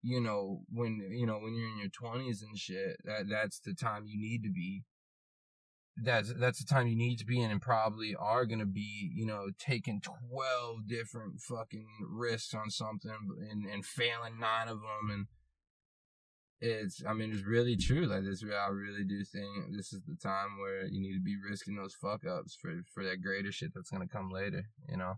you 0.00 0.20
know, 0.20 0.60
when 0.72 1.00
you 1.10 1.26
know, 1.26 1.38
when 1.38 1.54
you're 1.54 1.68
in 1.68 1.78
your 1.78 1.88
twenties 1.88 2.42
and 2.42 2.56
shit, 2.56 2.98
that 3.04 3.28
that's 3.28 3.58
the 3.58 3.74
time 3.74 4.04
you 4.06 4.18
need 4.18 4.42
to 4.44 4.50
be 4.50 4.84
that's 6.02 6.32
that's 6.34 6.64
the 6.64 6.72
time 6.72 6.86
you 6.86 6.96
need 6.96 7.16
to 7.16 7.24
be 7.24 7.40
in 7.40 7.50
and 7.50 7.60
probably 7.60 8.14
are 8.18 8.46
gonna 8.46 8.66
be, 8.66 9.10
you 9.14 9.26
know, 9.26 9.46
taking 9.58 10.00
twelve 10.00 10.86
different 10.86 11.40
fucking 11.40 11.88
risks 12.08 12.54
on 12.54 12.70
something 12.70 13.10
and 13.50 13.66
and 13.66 13.84
failing 13.84 14.38
nine 14.38 14.68
of 14.68 14.80
them 14.80 15.10
and 15.10 15.26
it's 16.60 17.02
I 17.06 17.12
mean 17.12 17.32
it's 17.32 17.44
really 17.44 17.76
true. 17.76 18.06
Like 18.06 18.24
this 18.24 18.44
I 18.44 18.68
really 18.68 19.04
do 19.04 19.24
think 19.24 19.76
this 19.76 19.92
is 19.92 20.02
the 20.02 20.16
time 20.16 20.58
where 20.58 20.86
you 20.86 21.00
need 21.00 21.14
to 21.14 21.22
be 21.22 21.36
risking 21.48 21.76
those 21.76 21.94
fuck 21.94 22.26
ups 22.26 22.56
for 22.60 22.82
for 22.92 23.04
that 23.04 23.22
greater 23.22 23.52
shit 23.52 23.72
that's 23.74 23.90
gonna 23.90 24.08
come 24.08 24.30
later, 24.30 24.64
you 24.88 24.96
know? 24.96 25.14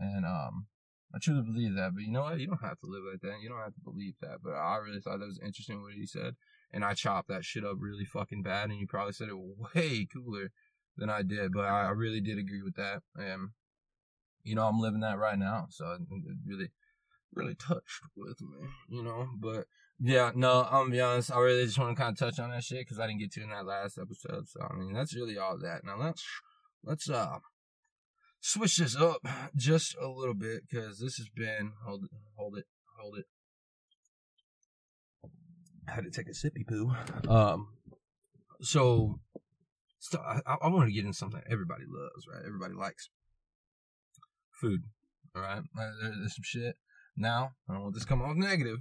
And 0.00 0.24
um 0.24 0.66
I 1.14 1.18
truly 1.18 1.42
believe 1.42 1.74
that. 1.74 1.94
But 1.94 2.02
you 2.02 2.12
know 2.12 2.22
what? 2.22 2.38
You 2.38 2.48
don't 2.48 2.62
have 2.62 2.78
to 2.80 2.86
live 2.86 3.02
like 3.10 3.20
that. 3.22 3.40
You 3.40 3.48
don't 3.48 3.62
have 3.62 3.74
to 3.74 3.80
believe 3.80 4.14
that. 4.20 4.38
But 4.42 4.52
I 4.52 4.76
really 4.76 5.00
thought 5.00 5.20
that 5.20 5.26
was 5.26 5.40
interesting 5.42 5.80
what 5.80 5.94
he 5.94 6.06
said. 6.06 6.34
And 6.70 6.84
I 6.84 6.92
chopped 6.92 7.28
that 7.28 7.44
shit 7.44 7.64
up 7.64 7.76
really 7.78 8.04
fucking 8.04 8.42
bad. 8.42 8.68
And 8.68 8.78
you 8.78 8.86
probably 8.86 9.14
said 9.14 9.28
it 9.28 9.36
way 9.74 10.06
cooler 10.12 10.50
than 10.96 11.08
I 11.08 11.22
did. 11.22 11.52
But 11.52 11.64
I, 11.64 11.86
I 11.86 11.90
really 11.90 12.20
did 12.20 12.36
agree 12.38 12.62
with 12.62 12.74
that. 12.74 13.02
And, 13.16 13.50
you 14.42 14.54
know, 14.54 14.66
I'm 14.66 14.80
living 14.80 15.00
that 15.00 15.18
right 15.18 15.38
now. 15.38 15.68
So 15.70 15.92
it 15.92 16.00
really, 16.46 16.72
really 17.34 17.54
touched 17.54 18.02
with 18.14 18.40
me, 18.42 18.68
you 18.90 19.02
know? 19.02 19.28
But 19.40 19.64
yeah, 20.00 20.32
no, 20.34 20.64
I'm 20.64 20.84
gonna 20.84 20.90
be 20.90 21.00
honest. 21.00 21.32
I 21.32 21.38
really 21.38 21.64
just 21.64 21.78
want 21.78 21.96
to 21.96 22.00
kind 22.00 22.12
of 22.12 22.18
touch 22.18 22.38
on 22.38 22.50
that 22.50 22.64
shit 22.64 22.80
because 22.80 22.98
I 22.98 23.06
didn't 23.06 23.20
get 23.20 23.32
to 23.32 23.42
in 23.42 23.50
that 23.50 23.66
last 23.66 23.98
episode. 23.98 24.48
So, 24.48 24.60
I 24.68 24.74
mean, 24.76 24.92
that's 24.92 25.16
really 25.16 25.38
all 25.38 25.58
that. 25.58 25.84
Now 25.84 25.96
let's, 25.98 26.24
let's, 26.84 27.10
uh, 27.10 27.38
switch 28.40 28.76
this 28.76 28.96
up 28.96 29.20
just 29.56 29.96
a 30.00 30.08
little 30.08 30.34
bit 30.34 30.62
because 30.68 30.98
this 30.98 31.16
has 31.16 31.28
been 31.34 31.72
hold 31.84 32.04
it, 32.04 32.10
hold 32.36 32.56
it, 32.56 32.64
hold 32.98 33.18
it. 33.18 33.26
I 35.88 35.92
had 35.92 36.04
to 36.04 36.10
take 36.10 36.28
a 36.28 36.30
sippy 36.30 36.66
poo. 36.66 36.92
Um, 37.28 37.68
so, 38.60 39.20
so 39.98 40.20
I, 40.20 40.40
I 40.62 40.68
want 40.68 40.88
to 40.88 40.92
get 40.92 41.04
into 41.04 41.16
something 41.16 41.40
everybody 41.50 41.84
loves, 41.88 42.26
right? 42.32 42.44
Everybody 42.46 42.74
likes 42.74 43.08
food. 44.60 44.82
All 45.34 45.42
right, 45.42 45.62
there's 45.74 46.34
some 46.34 46.42
shit. 46.42 46.76
Now, 47.16 47.52
I 47.68 47.74
don't 47.74 47.82
want 47.82 47.94
this 47.94 48.04
to 48.04 48.08
come 48.08 48.22
off 48.22 48.36
negative, 48.36 48.78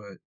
but 0.00 0.18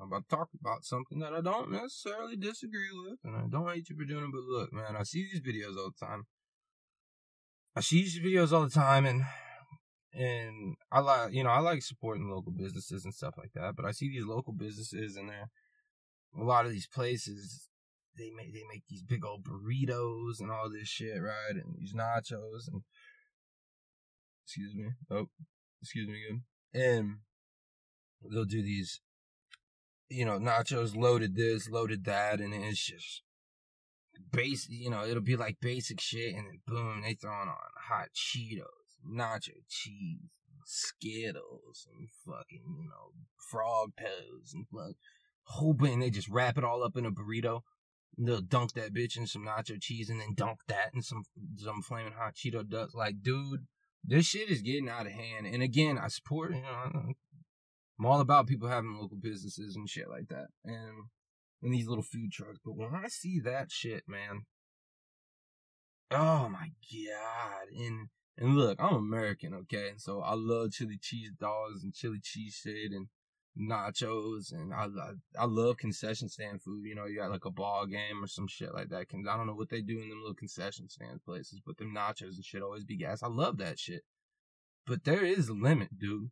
I'm 0.00 0.08
about 0.08 0.28
to 0.28 0.36
talk 0.36 0.48
about 0.60 0.84
something 0.84 1.18
that 1.20 1.32
I 1.32 1.40
don't 1.40 1.70
necessarily 1.70 2.36
disagree 2.36 2.90
with, 3.04 3.18
and 3.24 3.36
I 3.36 3.48
don't 3.48 3.72
hate 3.72 3.88
you 3.90 3.96
for 3.96 4.04
doing 4.04 4.24
it. 4.24 4.32
But 4.32 4.44
look, 4.44 4.72
man, 4.72 4.96
I 4.96 5.02
see 5.02 5.28
these 5.32 5.40
videos 5.40 5.76
all 5.76 5.90
the 5.98 6.06
time 6.06 6.26
I 7.76 7.80
see 7.80 8.00
these 8.00 8.18
videos 8.18 8.52
all 8.52 8.64
the 8.64 8.70
time, 8.70 9.04
and 9.04 9.22
and 10.14 10.76
I 10.90 11.00
like 11.00 11.34
you 11.34 11.44
know 11.44 11.50
I 11.50 11.58
like 11.58 11.82
supporting 11.82 12.30
local 12.30 12.52
businesses 12.52 13.04
and 13.04 13.12
stuff 13.12 13.34
like 13.36 13.52
that. 13.54 13.76
But 13.76 13.84
I 13.84 13.90
see 13.90 14.08
these 14.08 14.24
local 14.24 14.54
businesses, 14.54 15.14
and 15.14 15.28
they're 15.28 15.50
a 16.40 16.42
lot 16.42 16.64
of 16.64 16.72
these 16.72 16.88
places 16.88 17.68
they 18.16 18.30
make 18.34 18.54
they 18.54 18.62
make 18.72 18.84
these 18.88 19.02
big 19.02 19.26
old 19.26 19.44
burritos 19.44 20.40
and 20.40 20.50
all 20.50 20.70
this 20.70 20.88
shit, 20.88 21.20
right? 21.20 21.52
And 21.52 21.76
these 21.78 21.92
nachos 21.92 22.66
and 22.72 22.80
excuse 24.46 24.74
me, 24.74 24.86
oh, 25.10 25.26
excuse 25.82 26.08
me 26.08 26.22
again, 26.24 26.44
and 26.72 27.16
they'll 28.32 28.46
do 28.46 28.62
these, 28.62 29.00
you 30.08 30.24
know, 30.24 30.38
nachos 30.38 30.96
loaded 30.96 31.36
this, 31.36 31.68
loaded 31.68 32.04
that, 32.04 32.40
and 32.40 32.54
it's 32.54 32.84
just 32.84 33.22
base, 34.32 34.68
you 34.68 34.90
know, 34.90 35.04
it'll 35.04 35.22
be 35.22 35.36
like 35.36 35.58
basic 35.60 36.00
shit, 36.00 36.34
and 36.34 36.46
then 36.46 36.60
boom, 36.66 37.02
they 37.02 37.14
throwing 37.14 37.48
on 37.48 37.56
hot 37.88 38.08
Cheetos, 38.14 38.64
nacho 39.08 39.52
cheese, 39.68 40.30
Skittles, 40.64 41.86
and 41.96 42.08
fucking, 42.24 42.64
you 42.78 42.88
know, 42.88 43.12
frog 43.50 43.92
toes, 43.98 44.52
and 44.54 44.66
like, 44.72 44.96
whole 45.44 45.76
and 45.84 46.02
they 46.02 46.10
just 46.10 46.28
wrap 46.28 46.58
it 46.58 46.64
all 46.64 46.82
up 46.82 46.96
in 46.96 47.06
a 47.06 47.10
burrito. 47.10 47.62
They'll 48.18 48.40
dunk 48.40 48.72
that 48.72 48.94
bitch 48.94 49.16
in 49.16 49.26
some 49.26 49.44
nacho 49.44 49.80
cheese, 49.80 50.08
and 50.08 50.20
then 50.20 50.34
dunk 50.34 50.60
that 50.68 50.90
in 50.94 51.02
some 51.02 51.24
some 51.56 51.82
flaming 51.82 52.14
hot 52.14 52.34
Cheeto 52.34 52.66
dust. 52.66 52.94
Like, 52.94 53.22
dude, 53.22 53.66
this 54.02 54.26
shit 54.26 54.48
is 54.48 54.62
getting 54.62 54.88
out 54.88 55.06
of 55.06 55.12
hand. 55.12 55.46
And 55.46 55.62
again, 55.62 55.98
I 55.98 56.08
support, 56.08 56.54
you 56.54 56.62
know, 56.62 57.12
I'm 57.98 58.06
all 58.06 58.20
about 58.20 58.46
people 58.46 58.68
having 58.68 58.94
local 58.94 59.16
businesses 59.16 59.74
and 59.74 59.88
shit 59.88 60.08
like 60.08 60.28
that, 60.28 60.48
and 60.64 61.04
in 61.62 61.70
these 61.70 61.88
little 61.88 62.04
food 62.04 62.30
trucks. 62.30 62.58
But 62.64 62.76
when 62.76 62.94
I 62.94 63.08
see 63.08 63.40
that 63.40 63.70
shit, 63.70 64.04
man, 64.06 64.42
oh 66.10 66.48
my 66.48 66.72
god! 66.92 67.68
And 67.74 68.08
and 68.36 68.54
look, 68.54 68.78
I'm 68.78 68.94
American, 68.94 69.54
okay, 69.54 69.88
and 69.90 70.00
so 70.00 70.20
I 70.20 70.34
love 70.34 70.72
chili 70.72 70.98
cheese 71.00 71.32
dogs 71.38 71.84
and 71.84 71.94
chili 71.94 72.20
cheese 72.22 72.60
shit 72.62 72.92
and 72.92 73.08
nachos, 73.58 74.52
and 74.52 74.74
I 74.74 74.84
I, 74.84 75.12
I 75.42 75.46
love 75.46 75.78
concession 75.78 76.28
stand 76.28 76.62
food. 76.62 76.84
You 76.84 76.94
know, 76.94 77.06
you 77.06 77.16
got 77.16 77.30
like 77.30 77.46
a 77.46 77.50
ball 77.50 77.86
game 77.86 78.22
or 78.22 78.26
some 78.26 78.46
shit 78.46 78.74
like 78.74 78.90
that. 78.90 79.06
I 79.10 79.36
don't 79.38 79.46
know 79.46 79.54
what 79.54 79.70
they 79.70 79.80
do 79.80 80.02
in 80.02 80.10
them 80.10 80.20
little 80.20 80.34
concession 80.34 80.90
stand 80.90 81.24
places, 81.24 81.62
but 81.64 81.78
them 81.78 81.94
nachos 81.96 82.36
and 82.36 82.44
shit 82.44 82.62
always 82.62 82.84
be 82.84 82.98
gas. 82.98 83.22
I 83.22 83.28
love 83.28 83.56
that 83.58 83.78
shit. 83.78 84.02
But 84.86 85.04
there 85.04 85.24
is 85.24 85.48
a 85.48 85.54
limit, 85.54 85.98
dude 85.98 86.30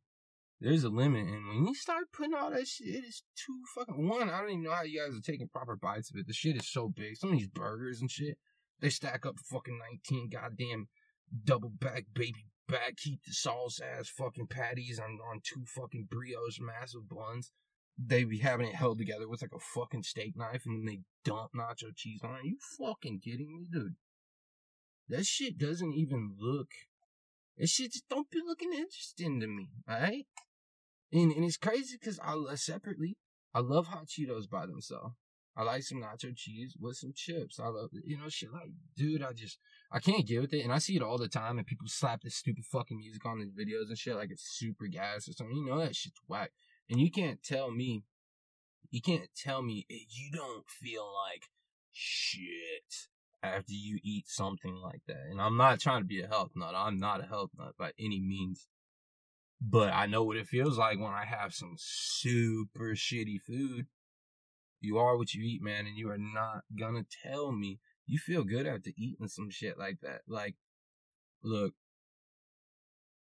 there's 0.65 0.85
a 0.85 0.89
limit, 0.89 1.27
and 1.27 1.47
when 1.47 1.67
you 1.67 1.75
start 1.75 2.11
putting 2.11 2.35
all 2.35 2.51
that 2.51 2.67
shit, 2.67 2.89
it 2.89 3.05
is 3.05 3.23
too 3.37 3.61
fucking. 3.75 4.09
One, 4.09 4.31
I 4.31 4.41
don't 4.41 4.51
even 4.51 4.63
know 4.63 4.73
how 4.73 4.83
you 4.83 4.99
guys 5.01 5.17
are 5.17 5.21
taking 5.21 5.49
proper 5.49 5.77
bites 5.77 6.11
of 6.11 6.17
it. 6.17 6.27
The 6.27 6.33
shit 6.33 6.57
is 6.57 6.67
so 6.67 6.89
big. 6.89 7.17
Some 7.17 7.33
of 7.33 7.39
these 7.39 7.49
burgers 7.49 8.01
and 8.01 8.11
shit, 8.11 8.39
they 8.81 8.89
stack 8.89 9.27
up 9.27 9.35
fucking 9.39 9.79
nineteen 9.79 10.31
goddamn 10.31 10.89
double 11.45 11.69
back 11.71 12.07
baby 12.15 12.47
back 12.67 12.97
keep 12.97 13.23
the 13.25 13.33
sauce 13.33 13.79
ass 13.81 14.09
fucking 14.09 14.47
patties 14.47 14.99
on 14.99 15.19
on 15.31 15.41
two 15.43 15.65
fucking 15.67 16.09
brioche 16.11 16.61
massive 16.61 17.09
buns. 17.09 17.51
They 17.99 18.25
be 18.25 18.39
having 18.39 18.69
it 18.69 18.75
held 18.75 18.99
together 18.99 19.29
with 19.29 19.43
like 19.43 19.53
a 19.55 19.61
fucking 19.61 20.03
steak 20.03 20.33
knife, 20.37 20.63
and 20.67 20.79
then 20.79 20.87
they 20.87 21.01
dump 21.31 21.51
nacho 21.55 21.95
cheese 21.95 22.21
on 22.25 22.31
it. 22.31 22.39
Are 22.39 22.47
you 22.47 22.59
fucking 22.79 23.21
kidding 23.21 23.55
me, 23.55 23.67
dude? 23.71 23.97
That 25.09 25.27
shit 25.27 25.59
doesn't 25.59 25.93
even 25.93 26.35
look. 26.39 26.71
That 27.59 27.69
shit 27.69 27.93
just 27.93 28.09
don't 28.09 28.31
be 28.31 28.41
looking 28.45 28.73
interesting 28.73 29.39
to 29.41 29.47
me, 29.47 29.69
alright? 29.89 30.27
And, 31.15 31.31
and 31.31 31.45
it's 31.45 31.57
crazy 31.57 31.97
because 31.99 32.19
I 32.23 32.35
love 32.35 32.59
separately. 32.59 33.17
I 33.55 33.61
love 33.61 33.87
hot 33.87 34.09
Cheetos 34.09 34.51
by 34.51 34.67
themselves. 34.67 35.15
I 35.57 35.63
like 35.63 35.85
some 35.85 36.03
nacho 36.03 36.35
cheese 36.35 36.77
with 36.81 36.97
some 36.97 37.13
chips. 37.15 37.61
I 37.61 37.69
love. 37.69 37.91
You 38.05 38.19
know, 38.19 38.29
shit 38.29 38.53
like, 38.53 38.73
dude, 38.97 39.23
I 39.23 39.33
just, 39.33 39.59
I 39.93 40.01
can't 40.01 40.27
get 40.27 40.41
with 40.41 40.53
it. 40.53 40.63
And 40.63 40.73
I 40.73 40.79
see 40.79 40.97
it 40.97 41.03
all 41.03 41.17
the 41.17 41.29
time 41.29 41.59
and 41.59 41.67
people 41.67 41.87
slap 41.87 42.23
this 42.23 42.35
stupid 42.35 42.65
fucking 42.65 42.99
music 42.99 43.25
on 43.25 43.39
these 43.39 43.53
videos 43.53 43.89
and 43.89 43.97
shit 43.97 44.17
like 44.17 44.33
it's 44.33 44.59
super 44.59 44.89
gas 44.89 45.29
or 45.29 45.33
something. 45.33 45.57
You 45.57 45.67
know, 45.67 45.79
that 45.79 45.95
shit's 45.95 46.21
whack. 46.27 46.51
And 46.91 47.01
you 47.01 47.13
can't 47.13 47.41
tell 47.45 47.71
me, 47.71 48.03
you 48.91 49.01
can't 49.01 49.29
tell 49.37 49.63
me 49.63 49.87
you 49.89 50.33
don't 50.33 50.69
feel 50.69 51.07
like 51.31 51.45
shit 51.93 53.09
after 53.41 53.73
you 53.73 54.01
eat 54.03 54.25
something 54.27 54.75
like 54.75 55.03
that. 55.07 55.29
And 55.31 55.41
I'm 55.41 55.57
not 55.57 55.79
trying 55.79 56.01
to 56.01 56.09
be 56.09 56.21
a 56.21 56.27
health 56.27 56.51
nut. 56.57 56.75
I'm 56.77 56.99
not 56.99 57.23
a 57.23 57.29
health 57.29 57.51
nut 57.57 57.75
by 57.79 57.93
any 58.01 58.21
means. 58.21 58.67
But 59.61 59.93
I 59.93 60.07
know 60.07 60.25
what 60.25 60.37
it 60.37 60.49
feels 60.49 60.79
like 60.79 60.99
when 60.99 61.13
I 61.13 61.25
have 61.25 61.55
some 61.55 61.75
super 61.79 62.95
shitty 62.95 63.41
food. 63.41 63.87
You 64.81 64.99
are 64.99 65.17
what 65.17 65.33
you 65.33 65.43
eat, 65.43 65.63
man, 65.63 65.87
and 65.87 65.97
you 65.97 66.11
are 66.11 66.19
not 66.19 66.65
gonna 66.79 67.05
tell 67.23 67.53
me 67.53 67.81
you 68.07 68.19
feel 68.19 68.45
good 68.45 68.67
after 68.67 68.91
eating 68.99 69.29
some 69.29 69.51
shit 69.51 69.79
like 69.79 70.01
that. 70.03 70.21
Like, 70.29 70.57
look, 71.43 71.73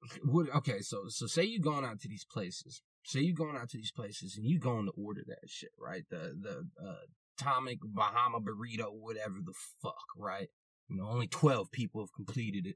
what? 0.23 0.53
Okay, 0.55 0.79
so 0.81 1.03
so 1.07 1.25
say 1.27 1.43
you're 1.43 1.61
going 1.61 1.85
out 1.85 1.99
to 2.01 2.09
these 2.09 2.25
places. 2.25 2.81
Say 3.03 3.21
you're 3.21 3.35
going 3.35 3.55
out 3.55 3.69
to 3.69 3.77
these 3.77 3.91
places 3.91 4.35
and 4.37 4.45
you're 4.45 4.59
going 4.59 4.85
to 4.85 4.91
order 4.91 5.21
that 5.27 5.49
shit, 5.49 5.71
right? 5.79 6.03
The 6.09 6.35
the 6.39 6.67
uh, 6.83 6.95
atomic 7.39 7.79
Bahama 7.81 8.39
burrito, 8.39 8.91
whatever 8.91 9.35
the 9.43 9.53
fuck, 9.81 10.05
right? 10.17 10.49
You 10.89 10.97
know, 10.97 11.07
only 11.09 11.27
twelve 11.27 11.71
people 11.71 12.01
have 12.01 12.13
completed 12.13 12.67
it 12.67 12.75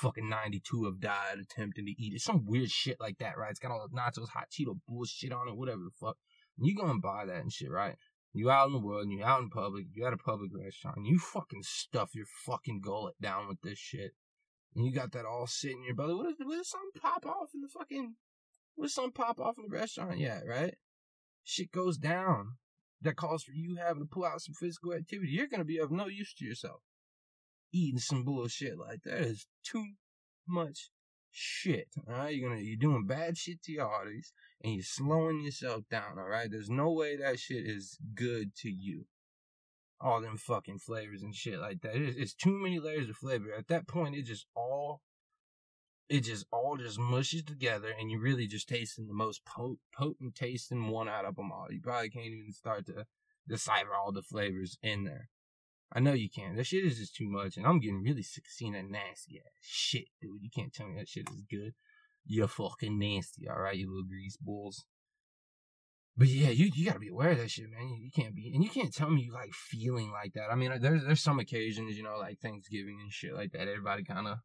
fucking 0.00 0.28
92 0.28 0.84
have 0.84 1.00
died 1.00 1.38
attempting 1.40 1.86
to 1.86 2.02
eat 2.02 2.14
it. 2.14 2.20
Some 2.20 2.44
weird 2.46 2.70
shit 2.70 2.98
like 3.00 3.18
that, 3.18 3.38
right? 3.38 3.50
It's 3.50 3.60
got 3.60 3.70
all 3.70 3.86
the 3.88 3.96
nachos, 3.96 4.28
hot 4.28 4.48
Cheeto 4.50 4.78
bullshit 4.88 5.32
on 5.32 5.48
it, 5.48 5.56
whatever 5.56 5.82
the 5.82 5.90
fuck. 5.90 6.16
And 6.58 6.66
you 6.66 6.74
go 6.74 6.86
and 6.86 7.02
buy 7.02 7.24
that 7.26 7.42
and 7.42 7.52
shit, 7.52 7.70
right? 7.70 7.96
You 8.32 8.50
out 8.50 8.66
in 8.66 8.72
the 8.72 8.80
world 8.80 9.04
and 9.04 9.12
you're 9.12 9.26
out 9.26 9.42
in 9.42 9.50
public, 9.50 9.86
you 9.92 10.04
at 10.06 10.12
a 10.12 10.16
public 10.16 10.50
restaurant, 10.52 10.96
and 10.96 11.06
you 11.06 11.18
fucking 11.18 11.62
stuff 11.62 12.14
your 12.14 12.26
fucking 12.44 12.80
gullet 12.80 13.14
down 13.20 13.48
with 13.48 13.60
this 13.62 13.78
shit. 13.78 14.12
And 14.74 14.84
you 14.84 14.92
got 14.92 15.12
that 15.12 15.24
all 15.24 15.46
sitting 15.46 15.78
in 15.78 15.84
your 15.84 15.94
belly. 15.94 16.14
What 16.14 16.30
if, 16.30 16.36
what 16.44 16.58
if 16.58 16.66
something 16.66 17.00
pop 17.00 17.24
off 17.26 17.50
in 17.54 17.60
the 17.60 17.68
fucking, 17.68 18.14
what 18.74 18.86
if 18.86 18.92
something 18.92 19.12
pop 19.12 19.38
off 19.38 19.56
in 19.56 19.66
the 19.68 19.76
restaurant? 19.76 20.18
yet, 20.18 20.42
right? 20.48 20.74
Shit 21.44 21.70
goes 21.70 21.96
down. 21.96 22.56
That 23.02 23.16
calls 23.16 23.44
for 23.44 23.52
you 23.52 23.76
having 23.76 24.02
to 24.02 24.08
pull 24.08 24.24
out 24.24 24.40
some 24.40 24.54
physical 24.54 24.94
activity. 24.94 25.30
You're 25.30 25.46
gonna 25.46 25.64
be 25.64 25.78
of 25.78 25.90
no 25.90 26.06
use 26.06 26.32
to 26.34 26.44
yourself 26.44 26.80
eating 27.74 27.98
some 27.98 28.24
bullshit 28.24 28.78
like 28.78 29.02
that 29.02 29.20
is 29.20 29.46
too 29.64 29.84
much 30.46 30.90
shit. 31.30 31.88
All 32.08 32.14
right, 32.14 32.34
you're 32.34 32.48
gonna 32.48 32.60
you're 32.60 32.76
doing 32.76 33.06
bad 33.06 33.36
shit 33.36 33.62
to 33.64 33.72
your 33.72 33.86
arteries 33.86 34.32
and 34.62 34.74
you're 34.74 34.84
slowing 34.84 35.42
yourself 35.42 35.82
down. 35.90 36.18
All 36.18 36.28
right, 36.28 36.50
there's 36.50 36.70
no 36.70 36.92
way 36.92 37.16
that 37.16 37.40
shit 37.40 37.66
is 37.66 37.98
good 38.14 38.54
to 38.58 38.70
you. 38.70 39.06
All 40.00 40.20
them 40.20 40.36
fucking 40.36 40.78
flavors 40.78 41.22
and 41.22 41.34
shit 41.34 41.58
like 41.58 41.80
that. 41.82 41.96
It's, 41.96 42.16
it's 42.16 42.34
too 42.34 42.56
many 42.56 42.78
layers 42.78 43.08
of 43.08 43.16
flavor. 43.16 43.52
At 43.56 43.68
that 43.68 43.88
point, 43.88 44.14
it 44.14 44.22
just 44.22 44.46
all 44.54 45.02
it 46.08 46.20
just 46.20 46.46
all 46.52 46.76
just 46.76 46.98
mushes 46.98 47.42
together, 47.42 47.92
and 47.98 48.10
you're 48.10 48.20
really 48.20 48.46
just 48.46 48.68
tasting 48.68 49.08
the 49.08 49.14
most 49.14 49.44
potent, 49.44 49.80
potent 49.96 50.34
tasting 50.34 50.88
one 50.88 51.08
out 51.08 51.24
of 51.24 51.36
them 51.36 51.50
all. 51.50 51.66
You 51.70 51.80
probably 51.82 52.10
can't 52.10 52.26
even 52.26 52.52
start 52.52 52.86
to 52.86 53.06
decipher 53.48 53.94
all 53.94 54.12
the 54.12 54.22
flavors 54.22 54.78
in 54.82 55.04
there. 55.04 55.30
I 55.92 56.00
know 56.00 56.12
you 56.12 56.28
can't. 56.28 56.56
That 56.56 56.66
shit 56.66 56.84
is 56.84 56.98
just 56.98 57.14
too 57.14 57.28
much, 57.28 57.56
and 57.56 57.66
I'm 57.66 57.80
getting 57.80 58.02
really 58.02 58.22
sick 58.22 58.44
of 58.46 58.50
seeing 58.50 58.72
that 58.72 58.90
nasty 58.90 59.38
ass 59.38 59.52
shit, 59.60 60.06
dude. 60.20 60.42
You 60.42 60.50
can't 60.54 60.72
tell 60.72 60.88
me 60.88 60.96
that 60.98 61.08
shit 61.08 61.28
is 61.30 61.42
good. 61.48 61.74
You're 62.26 62.48
fucking 62.48 62.98
nasty, 62.98 63.48
alright, 63.48 63.76
you 63.76 63.88
little 63.88 64.08
grease 64.08 64.36
balls. 64.36 64.84
But 66.16 66.28
yeah, 66.28 66.50
you 66.50 66.70
you 66.74 66.86
gotta 66.86 67.00
be 67.00 67.08
aware 67.08 67.30
of 67.30 67.38
that 67.38 67.50
shit, 67.50 67.70
man. 67.70 67.88
You, 67.88 68.04
you, 68.04 68.10
can't 68.10 68.34
be, 68.34 68.52
and 68.54 68.62
you 68.62 68.70
can't 68.70 68.94
tell 68.94 69.10
me 69.10 69.22
you 69.22 69.32
like 69.32 69.52
feeling 69.52 70.10
like 70.12 70.32
that. 70.34 70.50
I 70.50 70.54
mean, 70.54 70.72
there's 70.80 71.04
there's 71.04 71.20
some 71.20 71.40
occasions, 71.40 71.96
you 71.96 72.04
know, 72.04 72.16
like 72.18 72.38
Thanksgiving 72.38 72.98
and 73.02 73.12
shit 73.12 73.34
like 73.34 73.52
that. 73.52 73.68
Everybody 73.68 74.04
kind 74.04 74.28
of 74.28 74.38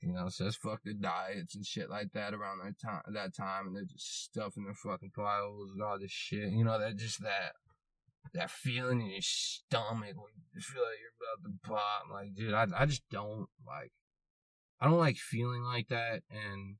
you 0.00 0.12
know, 0.12 0.28
says 0.28 0.56
fuck 0.56 0.80
the 0.84 0.94
diets 0.94 1.54
and 1.54 1.66
shit 1.66 1.90
like 1.90 2.12
that 2.12 2.34
around 2.34 2.60
that 2.62 2.78
time, 2.78 3.02
that 3.12 3.34
time, 3.34 3.66
and 3.66 3.76
they're 3.76 3.84
just 3.84 4.24
stuffing 4.24 4.64
their 4.64 4.74
fucking 4.74 5.10
piles 5.14 5.70
and 5.72 5.82
all 5.82 5.98
this 5.98 6.12
shit. 6.12 6.52
You 6.52 6.64
know, 6.64 6.78
that 6.78 6.96
just 6.96 7.22
that 7.22 7.52
that 8.36 8.50
feeling 8.50 9.00
in 9.00 9.10
your 9.10 9.20
stomach 9.22 10.14
when 10.14 10.32
you 10.54 10.60
feel 10.60 10.82
like 10.82 10.98
you're 11.00 11.16
about 11.18 11.42
to 11.44 11.68
pop. 11.68 12.04
Like, 12.12 12.34
dude, 12.34 12.54
I 12.54 12.66
I 12.82 12.86
just 12.86 13.02
don't 13.10 13.46
like. 13.66 13.92
I 14.80 14.86
don't 14.86 14.98
like 14.98 15.16
feeling 15.16 15.62
like 15.62 15.88
that, 15.88 16.22
and 16.30 16.76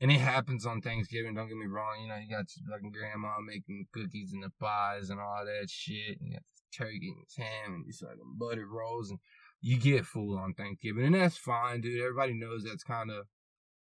and 0.00 0.10
it 0.10 0.20
happens 0.20 0.66
on 0.66 0.80
Thanksgiving. 0.80 1.34
Don't 1.34 1.48
get 1.48 1.56
me 1.56 1.66
wrong. 1.66 2.00
You 2.02 2.08
know, 2.08 2.16
you 2.16 2.30
got 2.30 2.46
your 2.56 2.70
fucking 2.70 2.92
grandma 2.92 3.36
making 3.46 3.86
cookies 3.92 4.32
and 4.32 4.42
the 4.42 4.50
pies 4.60 5.10
and 5.10 5.20
all 5.20 5.44
that 5.44 5.68
shit. 5.70 6.18
And 6.20 6.28
you 6.28 6.32
got 6.34 6.42
turkey 6.76 7.14
and 7.16 7.46
ham 7.46 7.74
and 7.74 7.86
these 7.86 7.98
fucking 7.98 8.36
butter 8.38 8.66
rolls, 8.66 9.10
and 9.10 9.18
you 9.60 9.78
get 9.78 10.06
full 10.06 10.38
on 10.38 10.54
Thanksgiving, 10.54 11.04
and 11.04 11.14
that's 11.14 11.36
fine, 11.36 11.80
dude. 11.80 12.00
Everybody 12.00 12.34
knows 12.34 12.64
that's 12.64 12.84
kind 12.84 13.10
of 13.10 13.26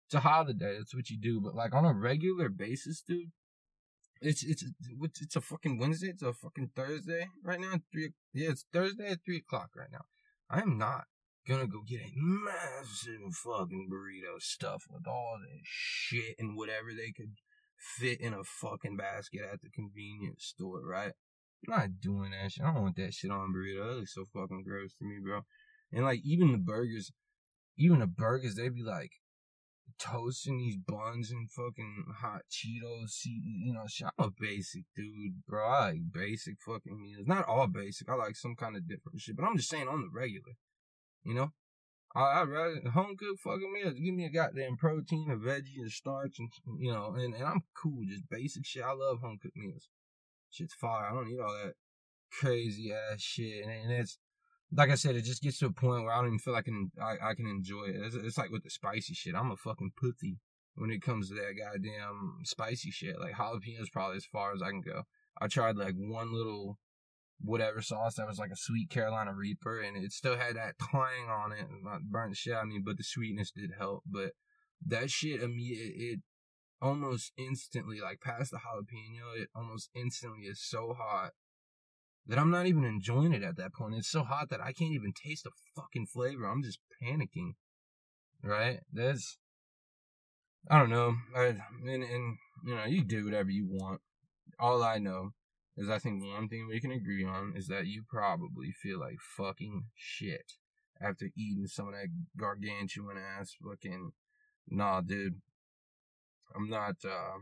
it's 0.07 0.15
a 0.15 0.21
holiday. 0.21 0.77
That's 0.79 0.95
what 0.95 1.11
you 1.11 1.19
do. 1.19 1.41
But 1.41 1.55
like 1.55 1.75
on 1.75 1.85
a 1.85 1.93
regular 1.93 2.49
basis, 2.49 3.03
dude, 3.03 3.33
it's 4.27 4.43
it's 4.43 4.65
it's 5.21 5.37
a 5.37 5.41
fucking 5.41 5.79
Wednesday. 5.79 6.09
It's 6.09 6.23
a 6.23 6.33
fucking 6.33 6.71
Thursday 6.75 7.29
right 7.45 7.61
now. 7.61 7.75
Three 7.93 8.11
yeah, 8.35 8.51
it's 8.51 8.65
Thursday 8.73 9.11
at 9.11 9.19
three 9.25 9.39
o'clock 9.39 9.71
right 9.77 9.91
now. 9.93 10.05
I 10.51 10.61
am 10.61 10.77
not 10.79 11.05
gonna 11.49 11.67
go 11.67 11.83
get 11.87 12.01
a 12.01 12.13
massive 12.17 13.35
fucking 13.45 13.89
burrito 13.91 14.41
stuffed 14.41 14.87
with 14.91 15.07
all 15.07 15.39
this 15.41 15.61
shit 15.63 16.35
and 16.39 16.57
whatever 16.57 16.89
they 16.97 17.13
could 17.13 17.35
fit 17.79 18.21
in 18.21 18.35
a 18.35 18.43
fucking 18.43 18.97
basket 18.97 19.43
at 19.43 19.63
the 19.63 19.71
convenience 19.71 20.45
store, 20.45 20.81
right? 20.85 21.13
I'm 21.69 21.79
not 21.79 22.01
doing 22.01 22.33
that 22.33 22.53
shit. 22.53 22.65
I 22.65 22.75
don't 22.75 22.83
want 22.83 22.97
that 22.97 23.15
shit 23.15 23.31
on 23.31 23.53
burrito. 23.55 23.87
That 23.87 23.97
looks 23.99 24.15
so 24.15 24.25
fucking 24.25 24.65
gross 24.67 24.95
to 24.99 25.05
me, 25.05 25.19
bro. 25.23 25.43
And 25.93 26.05
like 26.05 26.21
even 26.25 26.51
the 26.51 26.59
burgers, 26.59 27.13
even 27.79 28.01
the 28.01 28.07
burgers, 28.09 28.57
they 28.57 28.69
be 28.71 28.83
like 28.83 29.13
toasting 29.99 30.59
these 30.59 30.77
buns 30.77 31.31
and 31.31 31.51
fucking 31.51 32.05
hot 32.21 32.43
Cheetos. 32.51 33.25
You 33.25 33.73
know, 33.73 33.87
I'm 34.19 34.27
a 34.27 34.31
basic 34.39 34.85
dude, 34.95 35.45
bro. 35.47 35.67
I 35.67 35.91
like 35.91 36.13
basic 36.13 36.57
fucking 36.65 37.01
meals. 37.01 37.27
Not 37.27 37.47
all 37.49 37.67
basic. 37.67 38.09
I 38.09 38.15
like 38.15 38.37
some 38.37 38.55
kind 38.57 38.77
of 38.77 38.89
different 38.89 39.21
shit. 39.21 39.37
But 39.37 39.45
I'm 39.45 39.57
just 39.57 39.71
saying 39.71 39.89
on 39.89 40.03
the 40.03 40.09
regular. 40.13 40.55
You 41.25 41.35
know? 41.35 41.53
I, 42.15 42.41
I'd 42.41 42.49
rather 42.49 42.81
home 42.91 43.17
cooked 43.17 43.41
fucking 43.41 43.73
meals. 43.73 43.95
Give 43.95 44.15
me 44.15 44.25
a 44.25 44.31
goddamn 44.31 44.77
protein, 44.77 45.31
a 45.31 45.37
veggie, 45.37 45.85
a 45.85 45.91
starch, 45.91 46.39
and 46.39 46.49
you 46.79 46.93
know, 46.93 47.15
and, 47.17 47.35
and 47.35 47.45
I'm 47.45 47.63
cool. 47.77 48.03
Just 48.09 48.29
basic 48.31 48.65
shit. 48.65 48.83
I 48.83 48.93
love 48.93 49.21
home 49.21 49.39
cooked 49.41 49.57
meals. 49.57 49.89
Shit's 50.51 50.75
fire. 50.75 51.11
I 51.11 51.15
don't 51.15 51.29
need 51.29 51.41
all 51.41 51.53
that 51.53 51.75
crazy 52.33 52.93
ass 52.93 53.21
shit. 53.21 53.65
And, 53.65 53.71
and 53.71 53.93
it's 53.93 54.19
like 54.73 54.91
I 54.91 54.95
said, 54.95 55.17
it 55.17 55.23
just 55.23 55.43
gets 55.43 55.59
to 55.59 55.67
a 55.67 55.73
point 55.73 56.05
where 56.05 56.13
I 56.13 56.19
don't 56.19 56.29
even 56.29 56.39
feel 56.39 56.55
like 56.55 56.65
I 56.65 56.71
can 56.71 56.91
I, 57.01 57.31
I 57.31 57.35
can 57.35 57.47
enjoy 57.47 57.85
it. 57.85 57.97
It's, 57.97 58.15
it's, 58.15 58.39
like 58.39 58.51
with 58.51 58.65
the 58.65 58.71
spicy 58.71 59.15
shit. 59.15 59.35
I'm 59.35 59.51
a 59.51 59.57
fucking 59.57 59.93
pussy 59.97 60.39
when 60.75 60.91
it 60.91 61.03
comes 61.03 61.29
to 61.29 61.35
that 61.35 61.55
goddamn 61.59 62.39
spicy 62.45 62.91
shit. 62.91 63.21
Like 63.21 63.35
jalapenos, 63.35 63.93
probably 63.93 64.17
as 64.17 64.27
far 64.27 64.53
as 64.53 64.63
I 64.63 64.71
can 64.71 64.81
go. 64.81 65.03
I 65.41 65.49
tried 65.49 65.77
like 65.77 65.95
one 65.97 66.33
little 66.33 66.79
whatever 67.41 67.83
sauce 67.83 68.15
that 68.15 68.27
was 68.27 68.39
like 68.39 68.51
a 68.51 68.57
sweet 68.57 68.91
Carolina 68.91 69.35
Reaper, 69.35 69.81
and 69.81 69.97
it 69.97 70.13
still 70.13 70.37
had 70.37 70.57
that 70.57 70.75
twang 70.91 71.29
on 71.31 71.53
it, 71.53 71.67
not 71.83 72.03
burnt 72.11 72.37
shit. 72.37 72.55
I 72.55 72.65
mean, 72.65 72.83
but 72.85 72.97
the 72.97 73.05
sweetness 73.05 73.53
did 73.53 73.73
help. 73.79 74.03
But 74.07 74.33
that 74.85 75.11
shit, 75.11 75.43
I 75.43 75.47
mean, 75.47 75.75
it, 75.75 76.03
it 76.03 76.21
almost 76.83 77.33
instantly, 77.39 78.01
like 78.01 78.21
past 78.21 78.51
the 78.51 78.59
jalapeno, 78.59 79.41
it 79.41 79.49
almost 79.55 79.91
instantly 79.95 80.47
is 80.47 80.61
so 80.63 80.95
hot 80.99 81.33
that 82.29 82.39
I'm 82.39 82.51
not 82.51 82.67
even 82.67 82.85
enjoying 82.85 83.33
it 83.33 83.43
at 83.43 83.57
that 83.57 83.75
point. 83.75 83.95
It's 83.95 84.11
so 84.11 84.25
hot 84.25 84.51
that 84.51 84.61
I 84.61 84.73
can't 84.73 84.93
even 84.93 85.13
taste 85.13 85.45
the 85.45 85.51
fucking 85.75 86.07
flavor. 86.07 86.45
I'm 86.47 86.63
just 86.63 86.81
panicking. 87.03 87.55
Right? 88.43 88.81
That's 88.93 89.39
I 90.69 90.79
don't 90.79 90.91
know. 90.91 91.15
I, 91.35 91.57
and 91.87 92.03
and 92.03 92.37
you 92.65 92.75
know, 92.75 92.85
you 92.87 93.05
do 93.05 93.25
whatever 93.25 93.51
you 93.51 93.67
want. 93.69 94.01
All 94.59 94.83
I 94.83 94.99
know 94.99 95.31
is 95.77 95.89
I 95.89 95.99
think 95.99 96.25
one 96.25 96.49
thing 96.49 96.67
we 96.69 96.81
can 96.81 96.91
agree 96.91 97.25
on 97.25 97.53
is 97.55 97.69
that 97.69 97.87
you 97.87 98.03
probably 98.09 98.73
feel 98.73 98.99
like 98.99 99.19
fucking 99.21 99.85
shit 99.95 100.53
after 101.01 101.27
eating 101.37 101.67
some 101.67 101.89
of 101.89 101.95
that 101.95 102.09
gargantuan 102.37 103.17
ass 103.19 103.55
fucking 103.63 104.13
nah 104.69 105.01
dude. 105.03 105.41
I'm 106.55 106.69
not 106.69 106.97
uh 107.05 107.39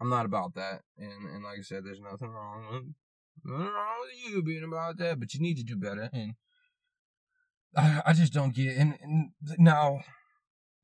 I'm 0.00 0.08
not 0.08 0.26
about 0.26 0.54
that. 0.54 0.80
And 0.98 1.28
and 1.32 1.44
like 1.44 1.58
I 1.58 1.62
said, 1.62 1.84
there's 1.84 2.00
nothing 2.00 2.30
wrong 2.30 2.66
with 2.72 2.94
nothing 3.44 3.66
wrong 3.66 3.96
with 4.00 4.32
you 4.32 4.42
being 4.42 4.64
about 4.64 4.98
that, 4.98 5.18
but 5.18 5.34
you 5.34 5.40
need 5.40 5.56
to 5.56 5.64
do 5.64 5.76
better. 5.76 6.08
And 6.12 6.34
I, 7.76 8.02
I 8.06 8.12
just 8.12 8.32
don't 8.32 8.54
get 8.54 8.76
and, 8.76 8.98
and 9.02 9.30
now 9.58 10.00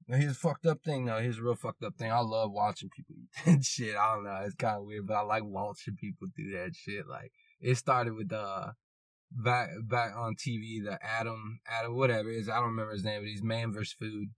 here's 0.06 0.32
a 0.32 0.34
fucked 0.34 0.66
up 0.66 0.82
thing 0.82 1.04
though. 1.04 1.20
Here's 1.20 1.38
a 1.38 1.42
real 1.42 1.54
fucked 1.54 1.82
up 1.82 1.96
thing. 1.96 2.10
I 2.10 2.20
love 2.20 2.50
watching 2.52 2.88
people 2.88 3.14
eat 3.18 3.28
that 3.44 3.64
shit. 3.64 3.96
I 3.96 4.14
don't 4.14 4.24
know. 4.24 4.40
It's 4.44 4.54
kind 4.54 4.78
of 4.78 4.84
weird, 4.84 5.06
but 5.06 5.14
I 5.14 5.22
like 5.22 5.44
watching 5.44 5.96
people 5.96 6.28
do 6.36 6.52
that 6.52 6.74
shit. 6.74 7.06
Like 7.08 7.32
it 7.60 7.76
started 7.76 8.14
with 8.14 8.32
uh 8.32 8.68
back 9.30 9.70
back 9.84 10.12
on 10.16 10.34
TV. 10.34 10.82
The 10.82 10.98
Adam 11.02 11.60
Adam 11.68 11.96
whatever 11.96 12.30
is 12.30 12.48
I 12.48 12.56
don't 12.56 12.70
remember 12.70 12.92
his 12.92 13.04
name, 13.04 13.20
but 13.20 13.28
he's 13.28 13.42
Man 13.42 13.72
vs 13.72 13.92
Food 13.92 14.28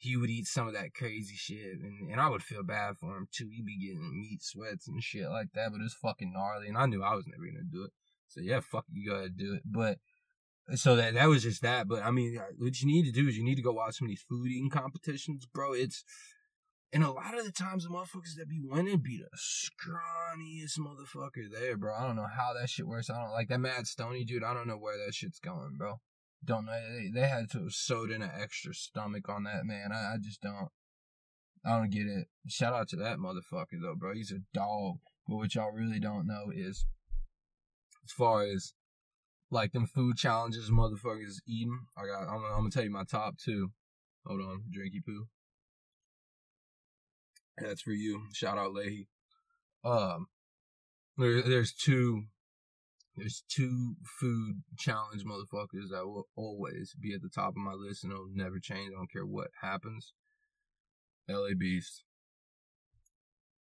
he 0.00 0.16
would 0.16 0.30
eat 0.30 0.46
some 0.46 0.66
of 0.66 0.72
that 0.72 0.94
crazy 0.94 1.34
shit, 1.36 1.78
and, 1.78 2.10
and 2.10 2.18
I 2.18 2.30
would 2.30 2.42
feel 2.42 2.62
bad 2.62 2.96
for 2.96 3.18
him 3.18 3.28
too. 3.30 3.50
He'd 3.52 3.66
be 3.66 3.78
getting 3.78 4.18
meat 4.18 4.42
sweats 4.42 4.88
and 4.88 5.02
shit 5.02 5.28
like 5.28 5.48
that, 5.54 5.72
but 5.72 5.82
it's 5.82 5.92
fucking 5.92 6.32
gnarly, 6.32 6.68
and 6.68 6.78
I 6.78 6.86
knew 6.86 7.02
I 7.02 7.14
was 7.14 7.26
never 7.26 7.44
gonna 7.44 7.64
do 7.70 7.84
it. 7.84 7.92
So 8.28 8.40
yeah, 8.40 8.60
fuck 8.60 8.86
you, 8.90 9.10
go 9.10 9.16
ahead 9.16 9.36
do 9.36 9.52
it. 9.52 9.62
But 9.66 9.98
so 10.74 10.96
that 10.96 11.12
that 11.14 11.28
was 11.28 11.42
just 11.42 11.60
that. 11.60 11.86
But 11.86 12.02
I 12.02 12.10
mean, 12.12 12.38
uh, 12.38 12.44
what 12.56 12.80
you 12.80 12.86
need 12.86 13.04
to 13.04 13.12
do 13.12 13.28
is 13.28 13.36
you 13.36 13.44
need 13.44 13.56
to 13.56 13.62
go 13.62 13.72
watch 13.72 13.98
some 13.98 14.06
of 14.06 14.10
these 14.10 14.24
food 14.26 14.48
eating 14.50 14.70
competitions, 14.70 15.44
bro. 15.44 15.74
It's 15.74 16.02
and 16.94 17.04
a 17.04 17.10
lot 17.10 17.38
of 17.38 17.44
the 17.44 17.52
times 17.52 17.84
the 17.84 17.90
motherfuckers 17.90 18.36
that 18.38 18.48
be 18.48 18.62
winning 18.64 19.00
be 19.00 19.18
the 19.18 19.36
scrawniest 19.36 20.78
motherfucker 20.78 21.52
there, 21.52 21.76
bro. 21.76 21.94
I 21.94 22.06
don't 22.06 22.16
know 22.16 22.26
how 22.34 22.54
that 22.58 22.70
shit 22.70 22.86
works. 22.86 23.10
I 23.10 23.20
don't 23.20 23.32
like 23.32 23.48
that 23.48 23.60
Matt 23.60 23.84
Stonie 23.84 24.26
dude. 24.26 24.44
I 24.44 24.54
don't 24.54 24.66
know 24.66 24.78
where 24.78 24.96
that 24.96 25.14
shit's 25.14 25.40
going, 25.40 25.76
bro 25.76 26.00
don't 26.44 26.66
know. 26.66 26.72
They, 26.72 27.10
they 27.20 27.26
had 27.26 27.50
to 27.50 27.64
have 27.64 27.72
sewed 27.72 28.10
in 28.10 28.22
an 28.22 28.30
extra 28.38 28.74
stomach 28.74 29.28
on 29.28 29.44
that 29.44 29.64
man. 29.64 29.90
I, 29.92 30.14
I 30.14 30.16
just 30.22 30.40
don't. 30.40 30.68
I 31.64 31.78
don't 31.78 31.90
get 31.90 32.06
it. 32.06 32.28
Shout 32.48 32.72
out 32.72 32.88
to 32.88 32.96
that 32.96 33.18
motherfucker 33.18 33.80
though, 33.82 33.94
bro. 33.96 34.14
He's 34.14 34.32
a 34.32 34.40
dog. 34.54 34.96
But 35.28 35.36
what 35.36 35.54
y'all 35.54 35.72
really 35.72 36.00
don't 36.00 36.26
know 36.26 36.50
is, 36.52 36.86
as 38.04 38.12
far 38.12 38.42
as 38.42 38.72
like 39.50 39.72
them 39.72 39.86
food 39.86 40.16
challenges, 40.16 40.70
motherfuckers 40.70 41.36
eating. 41.46 41.80
I 41.96 42.06
got. 42.06 42.28
I'm, 42.28 42.44
I'm 42.44 42.58
gonna 42.58 42.70
tell 42.70 42.84
you 42.84 42.90
my 42.90 43.04
top 43.04 43.34
two. 43.38 43.70
Hold 44.26 44.40
on, 44.40 44.62
drinky 44.74 45.04
poo. 45.04 45.26
That's 47.58 47.82
for 47.82 47.92
you. 47.92 48.22
Shout 48.32 48.58
out 48.58 48.72
Leahy. 48.72 49.08
Um, 49.84 50.26
there, 51.16 51.42
there's 51.42 51.72
two 51.72 52.24
there's 53.16 53.42
two 53.48 53.96
food 54.20 54.62
challenge 54.78 55.24
motherfuckers 55.24 55.90
that 55.90 56.06
will 56.06 56.28
always 56.36 56.94
be 57.00 57.12
at 57.14 57.22
the 57.22 57.28
top 57.28 57.50
of 57.50 57.56
my 57.56 57.72
list 57.72 58.04
and 58.04 58.12
it'll 58.12 58.28
never 58.32 58.58
change. 58.58 58.90
I 58.92 58.98
don't 58.98 59.12
care 59.12 59.26
what 59.26 59.48
happens. 59.60 60.12
LA 61.28 61.54
Beast 61.58 62.04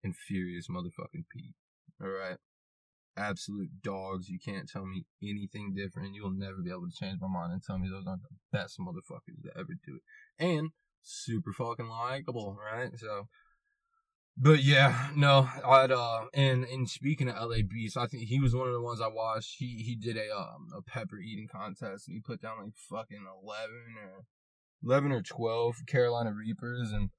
and 0.02 0.14
Furious 0.16 0.68
motherfucking 0.68 1.24
Pete. 1.32 1.54
Alright? 2.02 2.38
Absolute 3.16 3.82
dogs. 3.82 4.28
You 4.28 4.38
can't 4.44 4.68
tell 4.68 4.85
me 4.85 5.06
anything 5.22 5.74
different. 5.74 6.14
You'll 6.14 6.30
never 6.30 6.59
be 6.62 6.70
able 6.70 6.88
to 6.88 6.96
change 6.96 7.18
my 7.20 7.28
mind 7.28 7.52
and 7.52 7.62
tell 7.62 7.78
me 7.78 7.88
those 7.88 8.06
aren't 8.06 8.22
the 8.22 8.37
best 8.52 8.78
motherfuckers 8.78 9.42
to 9.44 9.59
ever 9.59 9.74
do 9.85 9.96
it. 9.96 10.44
And 10.44 10.70
super 11.02 11.52
fucking 11.52 11.88
likable, 11.88 12.56
right? 12.72 12.90
So 12.96 13.28
but 14.38 14.62
yeah, 14.62 15.09
no, 15.16 15.49
I'd 15.64 15.90
uh, 15.90 16.27
and 16.35 16.64
and 16.64 16.88
speaking 16.88 17.29
of 17.29 17.37
LA 17.37 17.59
Beast, 17.68 17.96
I 17.96 18.07
think 18.07 18.25
he 18.25 18.38
was 18.38 18.55
one 18.55 18.66
of 18.66 18.75
the 18.75 18.83
ones 18.83 19.01
I 19.01 19.09
watched. 19.09 19.57
He 19.59 19.83
he 19.85 19.96
did 19.96 20.16
a 20.16 20.37
um 20.37 20.68
a 20.77 20.83
pepper 20.83 21.18
eating 21.18 21.49
contest 21.51 22.09
and 22.09 22.14
he 22.14 22.20
put 22.20 22.42
down 22.42 22.59
like 22.62 22.75
fucking 22.75 23.25
eleven 23.42 23.94
or 24.03 24.25
eleven 24.85 25.12
or 25.12 25.22
twelve 25.22 25.77
Carolina 25.87 26.33
Reapers 26.33 26.92
and 26.92 27.11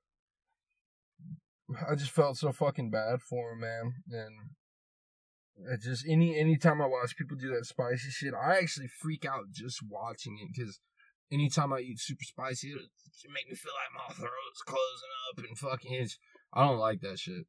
I 1.90 1.96
just 1.96 2.12
felt 2.12 2.38
so 2.38 2.52
fucking 2.52 2.92
bad 2.92 3.22
for 3.22 3.52
him, 3.52 3.62
man. 3.62 3.94
And 4.10 5.82
just 5.82 6.06
any 6.08 6.38
anytime 6.38 6.82
I 6.82 6.86
watch 6.86 7.18
people 7.18 7.36
do 7.36 7.50
that 7.56 7.66
spicy 7.66 8.10
shit, 8.12 8.34
I 8.34 8.58
actually 8.58 8.88
freak 8.88 9.26
out 9.26 9.52
just 9.52 9.82
watching 9.82 10.38
it 10.42 10.50
because 10.56 10.80
anytime 11.32 11.74
I 11.74 11.80
eat 11.80 12.00
super 12.00 12.24
spicy, 12.24 12.70
it, 12.70 12.78
it 12.78 13.32
make 13.34 13.50
me 13.50 13.56
feel 13.56 13.74
like 13.74 14.08
my 14.08 14.14
throat's 14.14 14.62
closing 14.66 15.14
up 15.30 15.40
and 15.40 15.58
fucking 15.58 15.94
it's 15.94 16.18
I 16.58 16.66
don't 16.66 16.80
like 16.80 17.02
that 17.02 17.20
shit. 17.20 17.46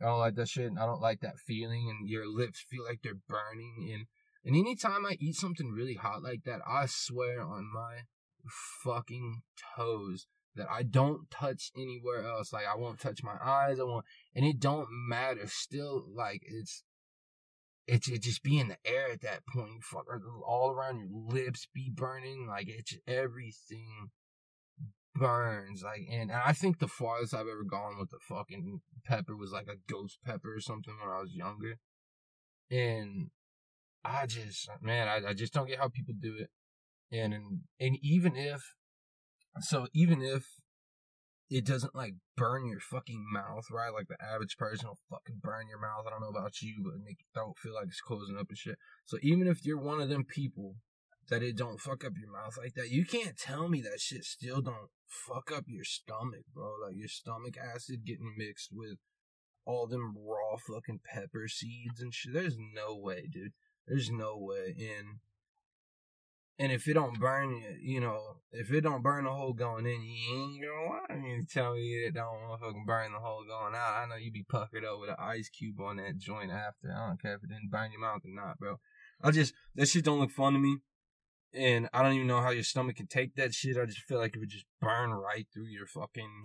I 0.00 0.04
don't 0.04 0.20
like 0.20 0.36
that 0.36 0.48
shit. 0.48 0.70
I 0.80 0.86
don't 0.86 1.00
like 1.00 1.20
that 1.20 1.38
feeling, 1.44 1.88
and 1.90 2.08
your 2.08 2.28
lips 2.28 2.64
feel 2.70 2.84
like 2.84 3.00
they're 3.02 3.18
burning. 3.28 3.90
And 3.92 4.06
and 4.44 4.56
anytime 4.56 5.04
I 5.04 5.16
eat 5.18 5.34
something 5.34 5.72
really 5.72 5.94
hot 5.94 6.22
like 6.22 6.44
that, 6.44 6.60
I 6.66 6.86
swear 6.86 7.42
on 7.42 7.68
my 7.72 8.02
fucking 8.84 9.42
toes 9.76 10.26
that 10.54 10.68
I 10.70 10.84
don't 10.84 11.28
touch 11.28 11.72
anywhere 11.76 12.24
else. 12.24 12.52
Like 12.52 12.66
I 12.72 12.76
won't 12.76 13.00
touch 13.00 13.24
my 13.24 13.36
eyes. 13.42 13.80
I 13.80 13.82
won't, 13.82 14.04
and 14.32 14.46
it 14.46 14.60
don't 14.60 14.88
matter. 15.08 15.48
Still, 15.48 16.04
like 16.14 16.42
it's 16.44 16.84
it's 17.88 18.08
it 18.08 18.22
just 18.22 18.44
be 18.44 18.60
in 18.60 18.68
the 18.68 18.78
air 18.84 19.10
at 19.10 19.22
that 19.22 19.44
point. 19.46 19.82
Fuck 19.82 20.06
all 20.46 20.70
around 20.70 20.98
your 20.98 21.08
lips 21.10 21.66
be 21.74 21.90
burning. 21.92 22.46
Like 22.46 22.68
it's 22.68 22.96
everything 23.08 24.10
burns. 25.14 25.82
Like, 25.82 26.02
and, 26.10 26.30
and 26.30 26.40
I 26.44 26.52
think 26.52 26.78
the 26.78 26.88
farthest 26.88 27.34
I've 27.34 27.40
ever 27.40 27.64
gone 27.68 27.98
with 27.98 28.10
the 28.10 28.18
fucking 28.28 28.80
pepper 29.04 29.36
was 29.36 29.52
like 29.52 29.68
a 29.68 29.92
ghost 29.92 30.18
pepper 30.24 30.54
or 30.54 30.60
something 30.60 30.94
when 31.00 31.14
I 31.14 31.20
was 31.20 31.34
younger. 31.34 31.78
And 32.70 33.30
I 34.04 34.26
just, 34.26 34.68
man, 34.80 35.08
I, 35.08 35.30
I 35.30 35.32
just 35.34 35.52
don't 35.52 35.68
get 35.68 35.78
how 35.78 35.88
people 35.88 36.14
do 36.18 36.36
it. 36.38 36.50
And, 37.14 37.34
and, 37.34 37.60
and 37.78 37.98
even 38.02 38.36
if, 38.36 38.74
so 39.60 39.86
even 39.92 40.22
if 40.22 40.46
it 41.50 41.66
doesn't 41.66 41.94
like 41.94 42.14
burn 42.34 42.66
your 42.66 42.80
fucking 42.80 43.26
mouth, 43.30 43.66
right? 43.70 43.92
Like 43.92 44.08
the 44.08 44.16
average 44.24 44.56
person 44.56 44.88
will 44.88 44.98
fucking 45.10 45.40
burn 45.42 45.68
your 45.68 45.78
mouth. 45.78 46.04
I 46.06 46.10
don't 46.10 46.22
know 46.22 46.30
about 46.30 46.62
you, 46.62 46.76
but 46.82 46.94
make 47.04 47.18
your 47.20 47.44
throat 47.44 47.56
feel 47.62 47.74
like 47.74 47.88
it's 47.88 48.00
closing 48.00 48.38
up 48.38 48.46
and 48.48 48.56
shit. 48.56 48.78
So 49.04 49.18
even 49.22 49.46
if 49.46 49.64
you're 49.64 49.78
one 49.78 50.00
of 50.00 50.08
them 50.08 50.24
people 50.24 50.76
that 51.28 51.42
it 51.42 51.56
don't 51.56 51.80
fuck 51.80 52.04
up 52.04 52.12
your 52.18 52.30
mouth 52.30 52.56
like 52.58 52.74
that, 52.74 52.90
you 52.90 53.04
can't 53.04 53.36
tell 53.36 53.68
me 53.68 53.80
that 53.82 54.00
shit 54.00 54.24
still 54.24 54.60
don't 54.60 54.90
fuck 55.06 55.50
up 55.54 55.64
your 55.66 55.84
stomach, 55.84 56.44
bro. 56.54 56.72
Like 56.84 56.96
your 56.96 57.08
stomach 57.08 57.56
acid 57.56 58.04
getting 58.04 58.34
mixed 58.36 58.70
with 58.72 58.98
all 59.64 59.86
them 59.86 60.14
raw 60.16 60.56
fucking 60.56 61.00
pepper 61.04 61.48
seeds 61.48 62.00
and 62.00 62.12
shit. 62.12 62.32
There's 62.32 62.56
no 62.58 62.96
way, 62.96 63.28
dude. 63.30 63.52
There's 63.86 64.10
no 64.10 64.36
way. 64.36 64.76
And 64.78 65.18
and 66.58 66.70
if 66.70 66.86
it 66.86 66.94
don't 66.94 67.18
burn 67.18 67.50
you, 67.56 67.94
you 67.94 68.00
know, 68.00 68.36
if 68.52 68.70
it 68.70 68.82
don't 68.82 69.02
burn 69.02 69.24
the 69.24 69.30
hole 69.30 69.52
going 69.52 69.86
in, 69.86 70.02
you 70.02 70.34
ain't 70.34 70.62
gonna 70.62 70.86
lie. 70.86 71.28
You 71.28 71.44
tell 71.44 71.74
me 71.74 71.80
it 71.80 72.14
don't 72.14 72.60
fucking 72.60 72.84
burn 72.86 73.12
the 73.12 73.18
hole 73.18 73.44
going 73.44 73.74
out. 73.74 74.02
I 74.02 74.06
know 74.08 74.16
you'd 74.16 74.34
be 74.34 74.44
puckered 74.48 74.84
up 74.84 75.00
with 75.00 75.10
an 75.10 75.16
ice 75.18 75.48
cube 75.48 75.80
on 75.80 75.96
that 75.96 76.18
joint 76.18 76.50
after. 76.50 76.92
I 76.94 77.08
don't 77.08 77.22
care 77.22 77.34
if 77.34 77.42
it 77.42 77.48
didn't 77.48 77.70
burn 77.70 77.90
your 77.92 78.00
mouth 78.00 78.22
or 78.24 78.34
not, 78.34 78.58
bro. 78.58 78.78
I 79.22 79.30
just 79.30 79.54
that 79.74 79.88
shit 79.88 80.04
don't 80.04 80.20
look 80.20 80.30
fun 80.30 80.52
to 80.52 80.58
me. 80.58 80.78
And 81.54 81.88
I 81.92 82.02
don't 82.02 82.14
even 82.14 82.26
know 82.26 82.40
how 82.40 82.50
your 82.50 82.62
stomach 82.62 82.96
can 82.96 83.06
take 83.06 83.34
that 83.34 83.52
shit. 83.52 83.76
I 83.76 83.84
just 83.84 84.02
feel 84.02 84.18
like 84.18 84.34
it 84.34 84.38
would 84.38 84.48
just 84.48 84.66
burn 84.80 85.10
right 85.10 85.46
through 85.52 85.66
your 85.66 85.86
fucking 85.86 86.44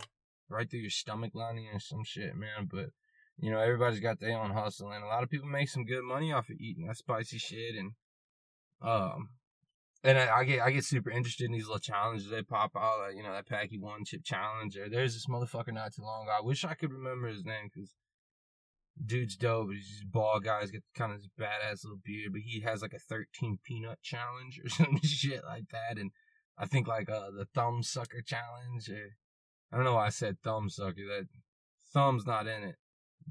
right 0.50 0.70
through 0.70 0.82
your 0.82 0.90
stomach 0.90 1.32
lining 1.34 1.68
or 1.74 1.80
some 1.80 2.04
shit, 2.04 2.36
man. 2.36 2.68
But 2.70 2.90
you 3.38 3.52
know, 3.52 3.60
everybody's 3.60 4.00
got 4.00 4.20
their 4.20 4.38
own 4.38 4.52
hustle 4.52 4.92
and 4.92 5.04
a 5.04 5.08
lot 5.08 5.24
of 5.24 5.30
people 5.30 5.48
make 5.48 5.70
some 5.70 5.86
good 5.86 6.04
money 6.04 6.34
off 6.34 6.50
of 6.50 6.58
eating 6.60 6.88
that 6.88 6.98
spicy 6.98 7.38
shit 7.38 7.76
and 7.76 7.92
um 8.82 9.30
and 10.04 10.18
I, 10.18 10.38
I, 10.38 10.44
get 10.44 10.62
I 10.62 10.72
get 10.72 10.86
super 10.86 11.10
interested 11.10 11.46
in 11.46 11.54
these 11.54 11.66
little 11.66 11.80
challenges 11.80 12.30
that 12.30 12.48
pop 12.48 12.72
out, 12.76 13.00
like 13.00 13.16
you 13.16 13.24
know 13.24 13.34
that 13.34 13.48
Paqui 13.48 13.80
One 13.80 14.06
Chip 14.06 14.24
Challenge. 14.24 14.78
Or 14.78 14.90
there's 14.90 15.14
this 15.14 15.26
motherfucker 15.26 15.74
not 15.74 15.94
too 15.94 16.04
long 16.04 16.24
ago. 16.24 16.34
I 16.38 16.46
wish 16.46 16.64
I 16.64 16.76
could 16.76 16.92
remember 16.92 17.28
his 17.28 17.44
name 17.44 17.70
because 17.74 17.94
dude's 19.06 19.36
dope. 19.36 19.72
He's 19.72 19.88
just 19.88 20.12
bald 20.12 20.44
guy. 20.44 20.62
He's 20.62 20.72
got 20.72 20.82
kind 20.96 21.14
of 21.14 21.20
this 21.20 21.30
badass 21.40 21.84
little 21.84 22.00
beard, 22.04 22.34
but 22.34 22.42
he 22.42 22.62
has 22.62 22.82
like 22.82 22.94
a 22.94 23.00
13 23.00 23.60
peanut 23.64 24.02
challenge 24.02 24.60
or 24.64 24.70
some 24.70 25.00
shit 25.04 25.44
like 25.46 25.70
that. 25.72 25.98
And 25.98 26.12
I 26.58 26.66
think 26.66 26.88
like 26.88 27.10
uh 27.10 27.32
the 27.32 27.48
thumb 27.54 27.84
sucker 27.84 28.22
challenge. 28.26 28.90
Or, 28.90 29.16
I 29.72 29.76
don't 29.76 29.86
know 29.86 29.96
why 29.96 30.08
I 30.08 30.10
said 30.10 30.38
thumb 30.44 30.70
sucker. 30.70 31.06
That 31.08 31.28
thumb's 31.94 32.26
not 32.26 32.48
in 32.48 32.64
it. 32.64 32.76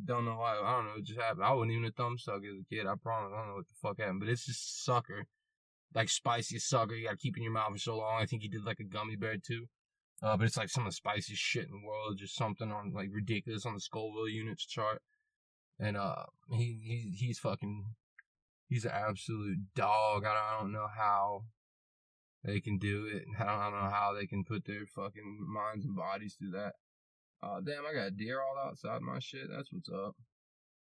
Don't 0.05 0.25
know 0.25 0.37
why. 0.37 0.59
I 0.63 0.77
don't 0.77 0.87
know. 0.87 0.99
It 0.99 1.05
just 1.05 1.21
happened. 1.21 1.45
I 1.45 1.53
wasn't 1.53 1.73
even 1.73 1.87
a 1.87 1.91
thumb 1.91 2.19
sucker 2.19 2.47
as 2.47 2.61
a 2.61 2.75
kid. 2.75 2.87
I 2.87 2.95
promise. 3.03 3.33
I 3.35 3.39
don't 3.39 3.49
know 3.49 3.55
what 3.57 3.69
the 3.69 3.75
fuck 3.81 3.99
happened, 3.99 4.21
but 4.21 4.29
it's 4.29 4.47
just 4.47 4.85
sucker 4.85 5.27
like 5.97 6.09
spiciest 6.11 6.69
sucker 6.69 6.95
you 6.95 7.07
gotta 7.07 7.17
keep 7.17 7.37
in 7.37 7.43
your 7.43 7.53
mouth 7.53 7.73
for 7.73 7.79
so 7.79 7.97
long. 7.97 8.21
I 8.21 8.27
think 8.27 8.43
he 8.43 8.49
did 8.49 8.65
like 8.65 8.81
a 8.81 8.85
gummy 8.85 9.17
bear 9.17 9.37
too. 9.39 9.67
Uh, 10.23 10.37
but 10.37 10.45
it's 10.45 10.57
like 10.57 10.69
some 10.69 10.87
of 10.87 10.93
the 10.93 10.97
spiciest 10.97 11.43
shit 11.43 11.67
in 11.67 11.71
the 11.71 11.87
world. 11.87 12.19
Just 12.19 12.37
something 12.37 12.71
on 12.71 12.93
like 12.93 13.09
ridiculous 13.11 13.67
on 13.67 13.75
the 13.75 13.81
Scoville 13.81 14.29
units 14.29 14.67
chart. 14.67 15.03
And 15.79 15.97
uh, 15.97 16.25
he 16.51 16.81
he 16.83 17.27
he's 17.27 17.39
fucking 17.39 17.85
he's 18.69 18.85
an 18.85 18.93
absolute 18.95 19.59
dog. 19.75 20.25
I 20.25 20.33
don't, 20.33 20.37
I 20.37 20.61
don't 20.61 20.73
know 20.73 20.89
how 20.95 21.45
they 22.45 22.61
can 22.61 22.79
do 22.79 23.07
it. 23.13 23.25
I 23.41 23.45
don't, 23.45 23.61
I 23.61 23.71
don't 23.71 23.85
know 23.85 23.91
how 23.91 24.15
they 24.15 24.27
can 24.27 24.45
put 24.45 24.65
their 24.65 24.87
fucking 24.95 25.47
minds 25.49 25.85
and 25.85 25.97
bodies 25.97 26.37
through 26.39 26.53
that. 26.53 26.75
Oh 27.43 27.61
damn, 27.65 27.85
I 27.87 27.93
got 27.93 28.17
deer 28.17 28.41
all 28.41 28.69
outside 28.69 29.03
my 29.03 29.19
shit. 29.19 29.49
That's 29.51 29.71
what's 29.71 29.91
up. 29.91 30.17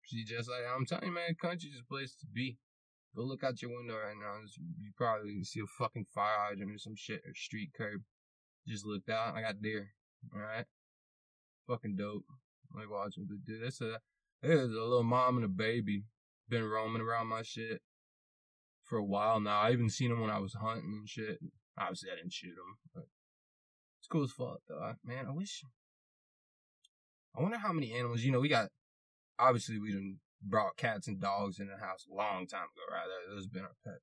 See, 0.05 0.23
just 0.23 0.49
like 0.49 0.61
I'm 0.73 0.85
telling 0.85 1.07
you, 1.07 1.13
man, 1.13 1.35
country's 1.41 1.81
a 1.81 1.93
place 1.93 2.15
to 2.19 2.27
be. 2.31 2.57
Go 3.15 3.23
look 3.23 3.43
out 3.43 3.61
your 3.61 3.75
window 3.75 3.95
right 3.95 4.15
now. 4.15 4.35
You 4.79 4.91
probably 4.95 5.43
see 5.43 5.59
a 5.59 5.83
fucking 5.83 6.05
fire 6.13 6.37
hydrant 6.37 6.71
or 6.71 6.77
some 6.77 6.95
shit 6.95 7.21
or 7.25 7.33
street 7.33 7.71
curb. 7.75 8.01
Just 8.67 8.85
looked 8.85 9.09
out. 9.09 9.35
I 9.35 9.41
got 9.41 9.61
deer. 9.61 9.89
All 10.33 10.39
right. 10.39 10.65
Fucking 11.67 11.95
dope. 11.95 12.25
Like 12.75 12.91
watching 12.91 13.27
the 13.27 13.37
dude. 13.43 13.63
That's 13.63 13.81
a 13.81 13.99
there's 14.47 14.71
a 14.71 14.81
little 14.81 15.03
mom 15.03 15.37
and 15.37 15.45
a 15.45 15.49
baby 15.49 16.03
been 16.49 16.63
roaming 16.63 17.01
around 17.01 17.27
my 17.27 17.41
shit 17.41 17.81
for 18.83 18.97
a 18.97 19.03
while 19.03 19.39
now. 19.39 19.59
I 19.59 19.71
even 19.71 19.89
seen 19.89 20.09
them 20.09 20.21
when 20.21 20.29
I 20.29 20.39
was 20.39 20.53
hunting 20.53 20.97
and 20.99 21.09
shit. 21.09 21.39
Obviously, 21.77 22.09
I 22.11 22.15
didn't 22.15 22.33
shoot 22.33 22.55
them, 22.55 22.77
but 22.93 23.03
it's 23.99 24.07
cool 24.07 24.23
as 24.23 24.31
fuck 24.31 24.59
though. 24.67 24.93
Man, 25.03 25.25
I 25.27 25.31
wish. 25.31 25.63
I 27.37 27.41
wonder 27.41 27.57
how 27.57 27.73
many 27.73 27.93
animals. 27.93 28.23
You 28.23 28.31
know, 28.31 28.39
we 28.39 28.49
got. 28.49 28.69
Obviously, 29.39 29.77
we 29.79 29.91
didn't 29.91 30.19
brought 30.41 30.77
cats 30.77 31.07
and 31.07 31.19
dogs 31.19 31.59
in 31.59 31.67
the 31.67 31.77
house 31.77 32.05
a 32.09 32.15
long 32.15 32.47
time 32.47 32.63
ago, 32.63 32.91
right? 32.91 33.05
Those 33.29 33.47
been 33.47 33.63
our 33.63 33.75
pet. 33.83 33.99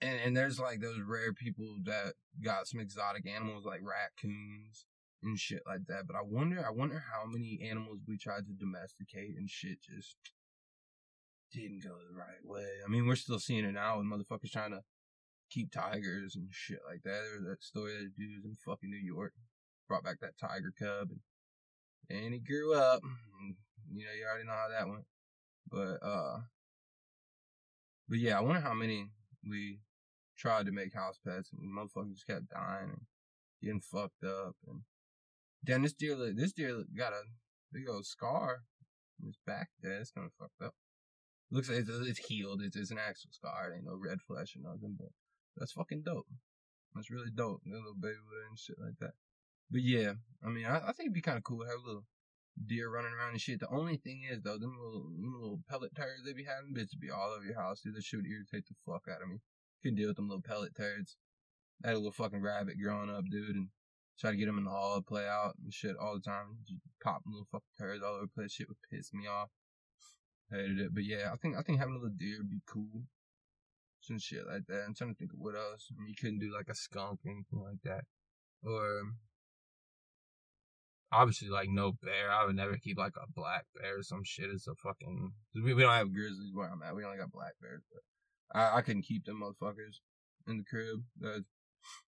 And 0.00 0.20
and 0.24 0.36
there's 0.36 0.60
like 0.60 0.80
those 0.80 1.00
rare 1.04 1.32
people 1.32 1.78
that 1.84 2.14
got 2.44 2.68
some 2.68 2.80
exotic 2.80 3.26
animals 3.26 3.64
like 3.64 3.80
raccoons 3.82 4.86
and 5.22 5.38
shit 5.38 5.62
like 5.66 5.86
that. 5.88 6.06
But 6.06 6.16
I 6.16 6.22
wonder, 6.22 6.64
I 6.66 6.70
wonder 6.70 7.02
how 7.12 7.26
many 7.26 7.60
animals 7.68 8.00
we 8.06 8.18
tried 8.18 8.46
to 8.46 8.52
domesticate 8.52 9.36
and 9.36 9.50
shit 9.50 9.82
just 9.82 10.16
didn't 11.52 11.82
go 11.82 11.90
the 11.90 12.16
right 12.16 12.44
way. 12.44 12.68
I 12.84 12.88
mean, 12.88 13.06
we're 13.06 13.16
still 13.16 13.38
seeing 13.38 13.64
it 13.64 13.72
now 13.72 13.98
with 13.98 14.06
motherfuckers 14.06 14.52
trying 14.52 14.72
to 14.72 14.82
keep 15.50 15.72
tigers 15.72 16.36
and 16.36 16.48
shit 16.50 16.80
like 16.88 17.02
that. 17.04 17.22
There's 17.30 17.44
that 17.44 17.62
story 17.62 17.92
that 17.92 18.16
dude 18.16 18.44
in 18.44 18.56
fucking 18.64 18.90
New 18.90 18.96
York 18.96 19.32
brought 19.88 20.04
back 20.04 20.20
that 20.20 20.38
tiger 20.38 20.72
cub 20.78 21.08
and, 21.10 22.24
and 22.24 22.34
he 22.34 22.40
grew 22.40 22.74
up. 22.74 23.00
You 23.92 24.04
know, 24.04 24.12
you 24.18 24.26
already 24.26 24.46
know 24.46 24.52
how 24.52 24.68
that 24.68 24.88
went. 24.88 25.04
But 25.70 26.06
uh 26.06 26.40
but 28.08 28.18
yeah, 28.18 28.38
I 28.38 28.42
wonder 28.42 28.60
how 28.60 28.74
many 28.74 29.10
we 29.48 29.80
tried 30.36 30.66
to 30.66 30.72
make 30.72 30.94
house 30.94 31.18
pets 31.26 31.50
and 31.52 31.74
motherfuckers 31.74 32.14
just 32.14 32.26
kept 32.26 32.50
dying 32.50 32.90
and 32.90 33.00
getting 33.62 33.80
fucked 33.80 34.24
up 34.24 34.54
and 34.66 34.82
then 35.62 35.82
this 35.82 35.92
deer 35.92 36.16
this 36.34 36.52
deer 36.52 36.82
got 36.96 37.12
a 37.12 37.22
big 37.72 37.88
old 37.88 38.06
scar 38.06 38.62
on 39.20 39.26
his 39.26 39.38
back 39.46 39.68
there. 39.82 40.00
It's 40.00 40.10
kind 40.10 40.26
of 40.26 40.32
fucked 40.38 40.62
up. 40.62 40.74
Looks 41.50 41.68
like 41.68 41.78
it's, 41.78 41.90
it's 41.90 42.26
healed. 42.26 42.60
It's, 42.62 42.76
it's 42.76 42.90
an 42.90 42.98
actual 42.98 43.30
scar. 43.32 43.70
It 43.72 43.76
ain't 43.76 43.86
no 43.86 43.96
red 43.96 44.18
flesh 44.26 44.54
or 44.56 44.60
nothing, 44.62 44.96
but 44.98 45.08
that's 45.56 45.72
fucking 45.72 46.02
dope. 46.04 46.26
That's 46.94 47.10
really 47.10 47.30
dope. 47.34 47.62
A 47.66 47.70
little 47.70 47.94
baby 47.98 48.16
and 48.48 48.58
shit 48.58 48.76
like 48.78 48.98
that. 49.00 49.12
But 49.70 49.82
yeah, 49.82 50.12
I 50.44 50.48
mean, 50.48 50.66
I, 50.66 50.76
I 50.78 50.92
think 50.92 51.08
it'd 51.08 51.14
be 51.14 51.20
kind 51.20 51.38
of 51.38 51.44
cool 51.44 51.60
to 51.60 51.68
have 51.68 51.80
a 51.84 51.86
little 51.86 52.04
deer 52.66 52.90
running 52.90 53.12
around 53.12 53.30
and 53.30 53.40
shit. 53.40 53.60
The 53.60 53.70
only 53.70 53.96
thing 53.96 54.22
is 54.30 54.42
though, 54.42 54.58
them 54.58 54.76
little, 54.76 55.10
them 55.10 55.34
little 55.40 55.60
pellet 55.68 55.94
turds 55.94 56.24
they 56.24 56.32
be 56.32 56.44
having, 56.44 56.74
bitch, 56.74 56.98
be 56.98 57.10
all 57.10 57.32
over 57.32 57.44
your 57.44 57.60
house. 57.60 57.80
Dude, 57.80 57.94
that 57.94 58.04
should 58.04 58.26
irritate 58.26 58.66
the 58.68 58.74
fuck 58.86 59.04
out 59.08 59.22
of 59.22 59.28
me. 59.28 59.38
Couldn't 59.82 59.96
deal 59.96 60.08
with 60.08 60.16
them 60.16 60.28
little 60.28 60.42
pellet 60.42 60.74
turds. 60.76 61.16
I 61.84 61.88
had 61.88 61.94
a 61.94 61.98
little 61.98 62.12
fucking 62.12 62.42
rabbit 62.42 62.76
growing 62.82 63.10
up, 63.10 63.24
dude, 63.30 63.54
and 63.54 63.68
try 64.18 64.30
to 64.30 64.36
get 64.36 64.46
them 64.46 64.58
in 64.58 64.64
the 64.64 64.70
hall, 64.70 64.96
to 64.96 65.02
play 65.02 65.26
out 65.26 65.54
and 65.62 65.72
shit 65.72 65.96
all 66.00 66.14
the 66.14 66.20
time. 66.20 66.58
Just 66.66 66.80
pop 67.02 67.22
little 67.26 67.46
fucking 67.50 67.78
turds 67.78 68.02
all 68.02 68.14
over 68.14 68.26
the 68.26 68.28
place. 68.28 68.52
Shit 68.52 68.68
would 68.68 68.78
piss 68.90 69.12
me 69.12 69.26
off. 69.26 69.50
Hated 70.50 70.80
it, 70.80 70.94
but 70.94 71.04
yeah, 71.04 71.30
I 71.32 71.36
think 71.36 71.56
I 71.56 71.62
think 71.62 71.78
having 71.78 71.94
a 71.94 71.98
little 71.98 72.16
deer 72.16 72.38
would 72.38 72.50
be 72.50 72.62
cool. 72.66 73.04
Some 74.00 74.18
shit 74.18 74.46
like 74.46 74.66
that. 74.68 74.84
I'm 74.86 74.94
trying 74.94 75.12
to 75.12 75.18
think 75.18 75.32
of 75.32 75.38
what 75.38 75.54
else. 75.54 75.88
I 75.90 76.00
mean, 76.00 76.08
you 76.08 76.14
couldn't 76.18 76.38
do 76.38 76.54
like 76.54 76.68
a 76.70 76.74
skunk 76.74 77.20
or 77.24 77.30
anything 77.30 77.60
like 77.60 77.82
that, 77.84 78.04
or 78.64 79.02
obviously 81.12 81.48
like 81.48 81.68
no 81.68 81.92
bear. 81.92 82.30
I 82.32 82.46
would 82.46 82.56
never 82.56 82.76
keep 82.76 82.98
like 82.98 83.14
a 83.16 83.30
black 83.34 83.66
bear 83.74 83.98
or 83.98 84.02
some 84.02 84.22
shit. 84.24 84.50
It's 84.50 84.66
a 84.66 84.74
fucking 84.74 85.32
we, 85.54 85.74
we 85.74 85.82
don't 85.82 85.92
have 85.92 86.14
grizzlies 86.14 86.54
where 86.54 86.70
I'm 86.70 86.82
at. 86.82 86.96
We 86.96 87.04
only 87.04 87.18
got 87.18 87.32
black 87.32 87.52
bears, 87.60 87.82
but 87.92 88.58
I, 88.58 88.78
I 88.78 88.82
couldn't 88.82 89.02
keep 89.02 89.24
them 89.24 89.42
motherfuckers 89.42 90.00
in 90.46 90.56
the 90.56 90.64
crib. 90.64 91.02
That's 91.20 91.44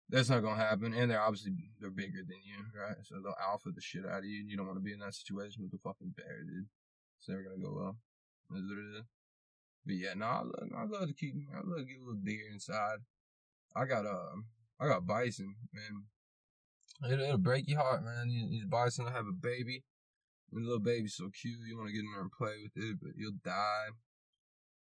that's 0.09 0.29
not 0.29 0.43
gonna 0.43 0.61
happen. 0.61 0.93
And 0.93 1.11
they're 1.11 1.21
obviously 1.21 1.53
they're 1.81 1.91
bigger 1.91 2.23
than 2.27 2.39
you, 2.45 2.65
right? 2.79 2.97
So 3.05 3.17
they'll 3.23 3.35
alpha 3.41 3.71
the 3.75 3.81
shit 3.81 4.07
out 4.07 4.21
of 4.21 4.25
you. 4.25 4.41
And 4.41 4.51
you 4.51 4.57
don't 4.57 4.67
want 4.67 4.79
to 4.79 4.85
be 4.85 4.93
in 4.93 5.01
that 5.01 5.15
situation 5.15 5.63
with 5.63 5.73
the 5.73 5.79
fucking 5.79 6.15
bear, 6.17 6.43
dude. 6.45 6.67
It's 7.19 7.29
never 7.29 7.43
gonna 7.43 7.63
go 7.63 7.75
well. 7.75 7.97
Is 8.57 8.69
what 8.69 8.79
it 8.79 8.99
is. 8.99 9.05
But 9.87 9.95
yeah, 9.95 10.15
no, 10.15 10.27
I 10.27 10.43
love, 10.43 10.69
I 10.77 10.85
love 10.85 11.09
to 11.09 11.15
keep, 11.15 11.35
I 11.55 11.61
love 11.65 11.79
to 11.79 11.85
get 11.85 12.01
a 12.01 12.05
little 12.05 12.21
deer 12.23 12.51
inside. 12.53 12.99
I 13.75 13.85
got 13.85 14.07
um, 14.07 14.47
I 14.81 14.89
got 14.89 15.07
bison, 15.07 15.55
man. 15.73 16.05
It'll, 17.13 17.25
it'll 17.25 17.39
break 17.39 17.69
your 17.69 17.81
heart, 17.81 18.05
man. 18.05 18.29
These 18.29 18.65
bison 18.67 19.07
have 19.07 19.27
a 19.27 19.33
baby. 19.33 19.85
The 20.53 20.61
little 20.61 20.81
baby's 20.81 21.15
so 21.15 21.31
cute. 21.31 21.61
You 21.67 21.79
want 21.79 21.89
to 21.89 21.93
get 21.93 22.01
in 22.01 22.11
there 22.13 22.23
and 22.23 22.33
play 22.33 22.57
with 22.63 22.73
it, 22.75 22.99
but 23.01 23.13
you'll 23.17 23.39
die. 23.45 23.95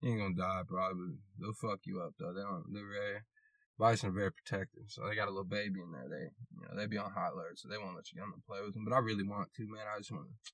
You 0.01 0.13
ain't 0.13 0.21
gonna 0.21 0.35
die 0.35 0.63
probably. 0.67 1.19
They'll 1.39 1.53
fuck 1.53 1.81
you 1.85 2.01
up 2.01 2.15
though. 2.19 2.33
They 2.33 2.41
don't. 2.41 2.65
They're 2.73 2.89
very 2.89 3.21
bison 3.79 4.11
are 4.11 4.13
very 4.13 4.33
protective, 4.33 4.85
so 4.89 5.07
they 5.07 5.15
got 5.15 5.29
a 5.29 5.31
little 5.31 5.45
baby 5.45 5.81
in 5.81 5.93
there. 5.93 6.09
They, 6.09 6.25
you 6.55 6.63
know, 6.67 6.77
they 6.77 6.87
be 6.87 6.99
on 6.99 7.13
high 7.13 7.29
alert, 7.29 7.59
so 7.59 7.69
they 7.69 7.79
won't 7.79 7.97
let 7.97 8.11
you 8.13 8.23
in 8.23 8.29
and 8.29 8.45
play 8.45 8.59
with 8.65 8.75
them. 8.75 8.85
But 8.85 8.95
I 8.95 8.99
really 8.99 9.27
want 9.27 9.55
to, 9.55 9.63
man. 9.63 9.87
I 9.87 9.99
just 9.99 10.13
want 10.13 10.27
to 10.27 10.53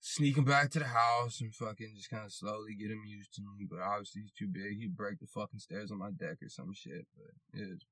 sneak 0.00 0.36
him 0.36 0.44
back 0.44 0.70
to 0.70 0.78
the 0.78 0.92
house 0.92 1.40
and 1.40 1.54
fucking 1.54 1.92
just 1.96 2.10
kind 2.10 2.24
of 2.24 2.32
slowly 2.32 2.74
get 2.74 2.90
him 2.90 3.02
used 3.06 3.34
to 3.34 3.42
me. 3.42 3.66
But 3.68 3.80
obviously 3.80 4.22
he's 4.22 4.32
too 4.32 4.48
big. 4.48 4.78
He'd 4.78 4.96
break 4.96 5.18
the 5.18 5.26
fucking 5.26 5.60
stairs 5.60 5.90
on 5.90 5.98
my 5.98 6.10
deck 6.10 6.38
or 6.42 6.48
some 6.48 6.72
shit. 6.74 7.06
But 7.16 7.60
it 7.60 7.64
is. 7.64 7.84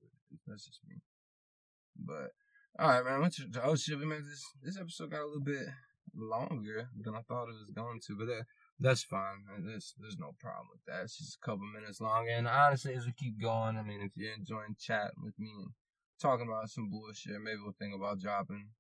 That's 0.47 0.67
just 0.67 0.81
me. 0.87 0.97
But 1.97 2.31
All 2.79 2.89
right, 2.89 3.05
man. 3.05 3.21
What's 3.21 3.41
oh 3.65 3.77
shit, 3.77 3.99
made 3.99 4.25
this 4.25 4.45
this 4.63 4.79
episode 4.79 5.11
got 5.11 5.23
a 5.23 5.27
little 5.27 5.43
bit 5.45 5.67
longer 6.15 6.89
than 7.01 7.15
I 7.15 7.23
thought 7.23 7.49
it 7.49 7.57
was 7.57 7.73
going 7.75 8.01
to, 8.07 8.17
but 8.17 8.27
that 8.27 8.45
that's 8.79 9.03
fine. 9.03 9.45
There's 9.65 9.95
there's 9.99 10.19
no 10.19 10.35
problem 10.39 10.69
with 10.73 10.85
that. 10.87 11.05
It's 11.05 11.19
just 11.19 11.39
a 11.43 11.47
couple 11.47 11.67
minutes 11.67 12.01
long, 12.01 12.29
and 12.29 12.49
honestly, 12.49 12.95
as 12.95 13.07
we 13.07 13.13
keep 13.13 13.41
going, 13.41 13.77
I 13.77 13.83
mean, 13.83 14.01
if 14.03 14.13
you're 14.17 14.35
enjoying 14.35 14.77
chatting 14.79 15.23
with 15.23 15.39
me 15.39 15.51
and 15.57 15.73
talking 16.21 16.47
about 16.47 16.71
some 16.71 16.91
bullshit, 16.91 17.41
maybe 17.41 17.59
we'll 17.63 17.75
think 17.79 17.95
about 17.95 18.21
dropping 18.21 18.71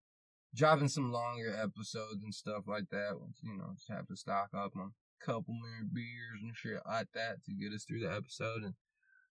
dropping 0.54 0.88
some 0.88 1.12
longer 1.12 1.54
episodes 1.56 2.22
and 2.22 2.34
stuff 2.34 2.64
like 2.66 2.88
that. 2.90 3.18
You 3.42 3.56
know, 3.56 3.72
just 3.74 3.90
have 3.90 4.06
to 4.08 4.16
stock 4.16 4.50
up 4.54 4.72
on 4.76 4.92
a 4.92 5.24
couple 5.24 5.54
more 5.54 5.86
beers 5.92 6.42
and 6.42 6.56
shit 6.56 6.80
like 6.86 7.08
that 7.14 7.44
to 7.44 7.52
get 7.52 7.72
us 7.72 7.84
through 7.84 8.00
the 8.00 8.12
episode 8.12 8.62
and 8.62 8.74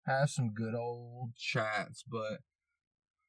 have 0.06 0.30
some 0.30 0.52
good 0.52 0.74
old 0.74 1.34
chats. 1.36 2.04
But 2.06 2.40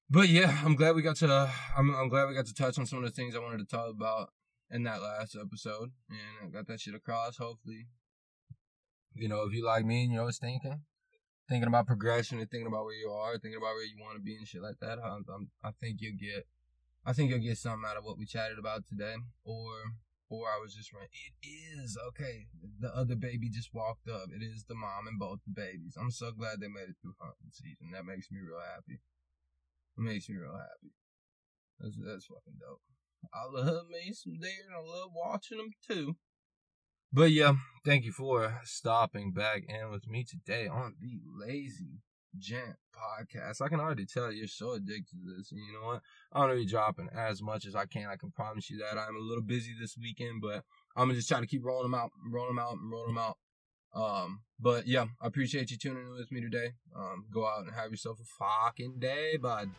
but 0.09 0.29
yeah, 0.29 0.59
I'm 0.63 0.75
glad 0.75 0.95
we 0.95 1.01
got 1.01 1.17
to 1.17 1.49
I'm 1.77 1.93
I'm 1.95 2.09
glad 2.09 2.27
we 2.27 2.35
got 2.35 2.47
to 2.47 2.53
touch 2.53 2.77
on 2.77 2.85
some 2.85 2.99
of 2.99 3.05
the 3.05 3.11
things 3.11 3.35
I 3.35 3.39
wanted 3.39 3.59
to 3.59 3.75
talk 3.75 3.89
about 3.89 4.29
in 4.71 4.83
that 4.83 5.01
last 5.01 5.35
episode, 5.35 5.91
and 6.09 6.47
I 6.47 6.49
got 6.49 6.67
that 6.67 6.79
shit 6.79 6.95
across. 6.95 7.37
Hopefully, 7.37 7.87
you 9.13 9.27
know, 9.27 9.43
if 9.43 9.53
you 9.53 9.65
like 9.65 9.85
me 9.85 10.03
and 10.03 10.13
you're 10.13 10.21
always 10.21 10.39
thinking, 10.39 10.81
thinking 11.49 11.67
about 11.67 11.87
progression 11.87 12.39
and 12.39 12.49
thinking 12.49 12.67
about 12.67 12.85
where 12.85 12.95
you 12.95 13.09
are, 13.09 13.37
thinking 13.37 13.59
about 13.61 13.75
where 13.75 13.85
you 13.85 13.97
want 13.99 14.15
to 14.15 14.23
be 14.23 14.35
and 14.35 14.47
shit 14.47 14.61
like 14.61 14.79
that, 14.79 14.99
I, 14.99 15.17
I, 15.17 15.69
I 15.69 15.71
think 15.79 15.97
you'll 15.99 16.19
get 16.19 16.45
I 17.05 17.13
think 17.13 17.29
you'll 17.29 17.39
get 17.39 17.57
something 17.57 17.87
out 17.87 17.97
of 17.97 18.05
what 18.05 18.17
we 18.17 18.25
chatted 18.25 18.59
about 18.59 18.85
today. 18.87 19.15
Or 19.43 19.97
or 20.29 20.47
I 20.47 20.61
was 20.61 20.73
just 20.73 20.93
right. 20.93 21.09
It 21.11 21.35
is 21.43 21.97
okay. 22.09 22.47
The 22.79 22.95
other 22.95 23.15
baby 23.15 23.49
just 23.49 23.73
walked 23.73 24.07
up. 24.07 24.29
It 24.31 24.41
is 24.41 24.63
the 24.63 24.75
mom 24.75 25.07
and 25.07 25.19
both 25.19 25.39
the 25.43 25.51
babies. 25.51 25.97
I'm 25.99 26.11
so 26.11 26.31
glad 26.31 26.61
they 26.61 26.69
made 26.69 26.87
it 26.87 26.95
through 27.01 27.19
hunting 27.19 27.51
season. 27.51 27.91
That 27.91 28.05
makes 28.05 28.31
me 28.31 28.39
real 28.39 28.61
happy. 28.61 29.01
It 29.97 30.01
makes 30.01 30.29
me 30.29 30.37
real 30.37 30.55
happy. 30.55 30.93
That's 31.79 31.97
that's 31.97 32.25
fucking 32.27 32.61
dope. 32.61 32.81
I 33.33 33.45
love 33.51 33.87
me 33.89 34.13
some 34.13 34.39
deer 34.39 34.51
and 34.67 34.75
I 34.75 34.79
love 34.79 35.09
watching 35.13 35.57
them 35.57 35.71
too. 35.87 36.15
But 37.13 37.31
yeah, 37.31 37.53
thank 37.83 38.05
you 38.05 38.11
for 38.11 38.61
stopping 38.63 39.33
back 39.33 39.63
in 39.67 39.91
with 39.91 40.07
me 40.07 40.23
today 40.23 40.67
on 40.67 40.95
the 41.01 41.19
Lazy 41.45 41.99
Gent 42.37 42.77
podcast. 42.95 43.61
I 43.61 43.67
can 43.67 43.81
already 43.81 44.05
tell 44.05 44.31
you're 44.31 44.47
so 44.47 44.71
addicted 44.73 45.17
to 45.19 45.35
this. 45.37 45.51
And 45.51 45.59
you 45.59 45.73
know 45.73 45.87
what? 45.87 46.01
I'm 46.31 46.43
gonna 46.43 46.55
be 46.55 46.65
dropping 46.65 47.09
as 47.13 47.41
much 47.41 47.65
as 47.65 47.75
I 47.75 47.85
can. 47.85 48.07
I 48.07 48.15
can 48.15 48.31
promise 48.31 48.69
you 48.69 48.77
that. 48.77 48.97
I'm 48.97 49.15
a 49.15 49.19
little 49.19 49.43
busy 49.43 49.75
this 49.79 49.97
weekend, 49.97 50.41
but 50.41 50.63
I'm 50.95 51.07
gonna 51.07 51.15
just 51.15 51.27
try 51.27 51.39
to 51.39 51.47
keep 51.47 51.65
rolling 51.65 51.91
them 51.91 51.99
out, 51.99 52.11
rolling 52.31 52.55
them 52.55 52.59
out, 52.59 52.77
and 52.81 52.91
rolling 52.91 53.15
them 53.15 53.23
out. 53.23 53.37
Um, 53.93 54.41
but 54.59 54.87
yeah, 54.87 55.05
I 55.21 55.27
appreciate 55.27 55.69
you 55.69 55.77
tuning 55.77 56.03
in 56.03 56.13
with 56.13 56.31
me 56.31 56.39
today. 56.39 56.71
Um, 56.95 57.25
go 57.33 57.45
out 57.45 57.65
and 57.65 57.73
have 57.73 57.91
yourself 57.91 58.19
a 58.21 58.23
fucking 58.23 58.99
day, 58.99 59.35
bud. 59.35 59.69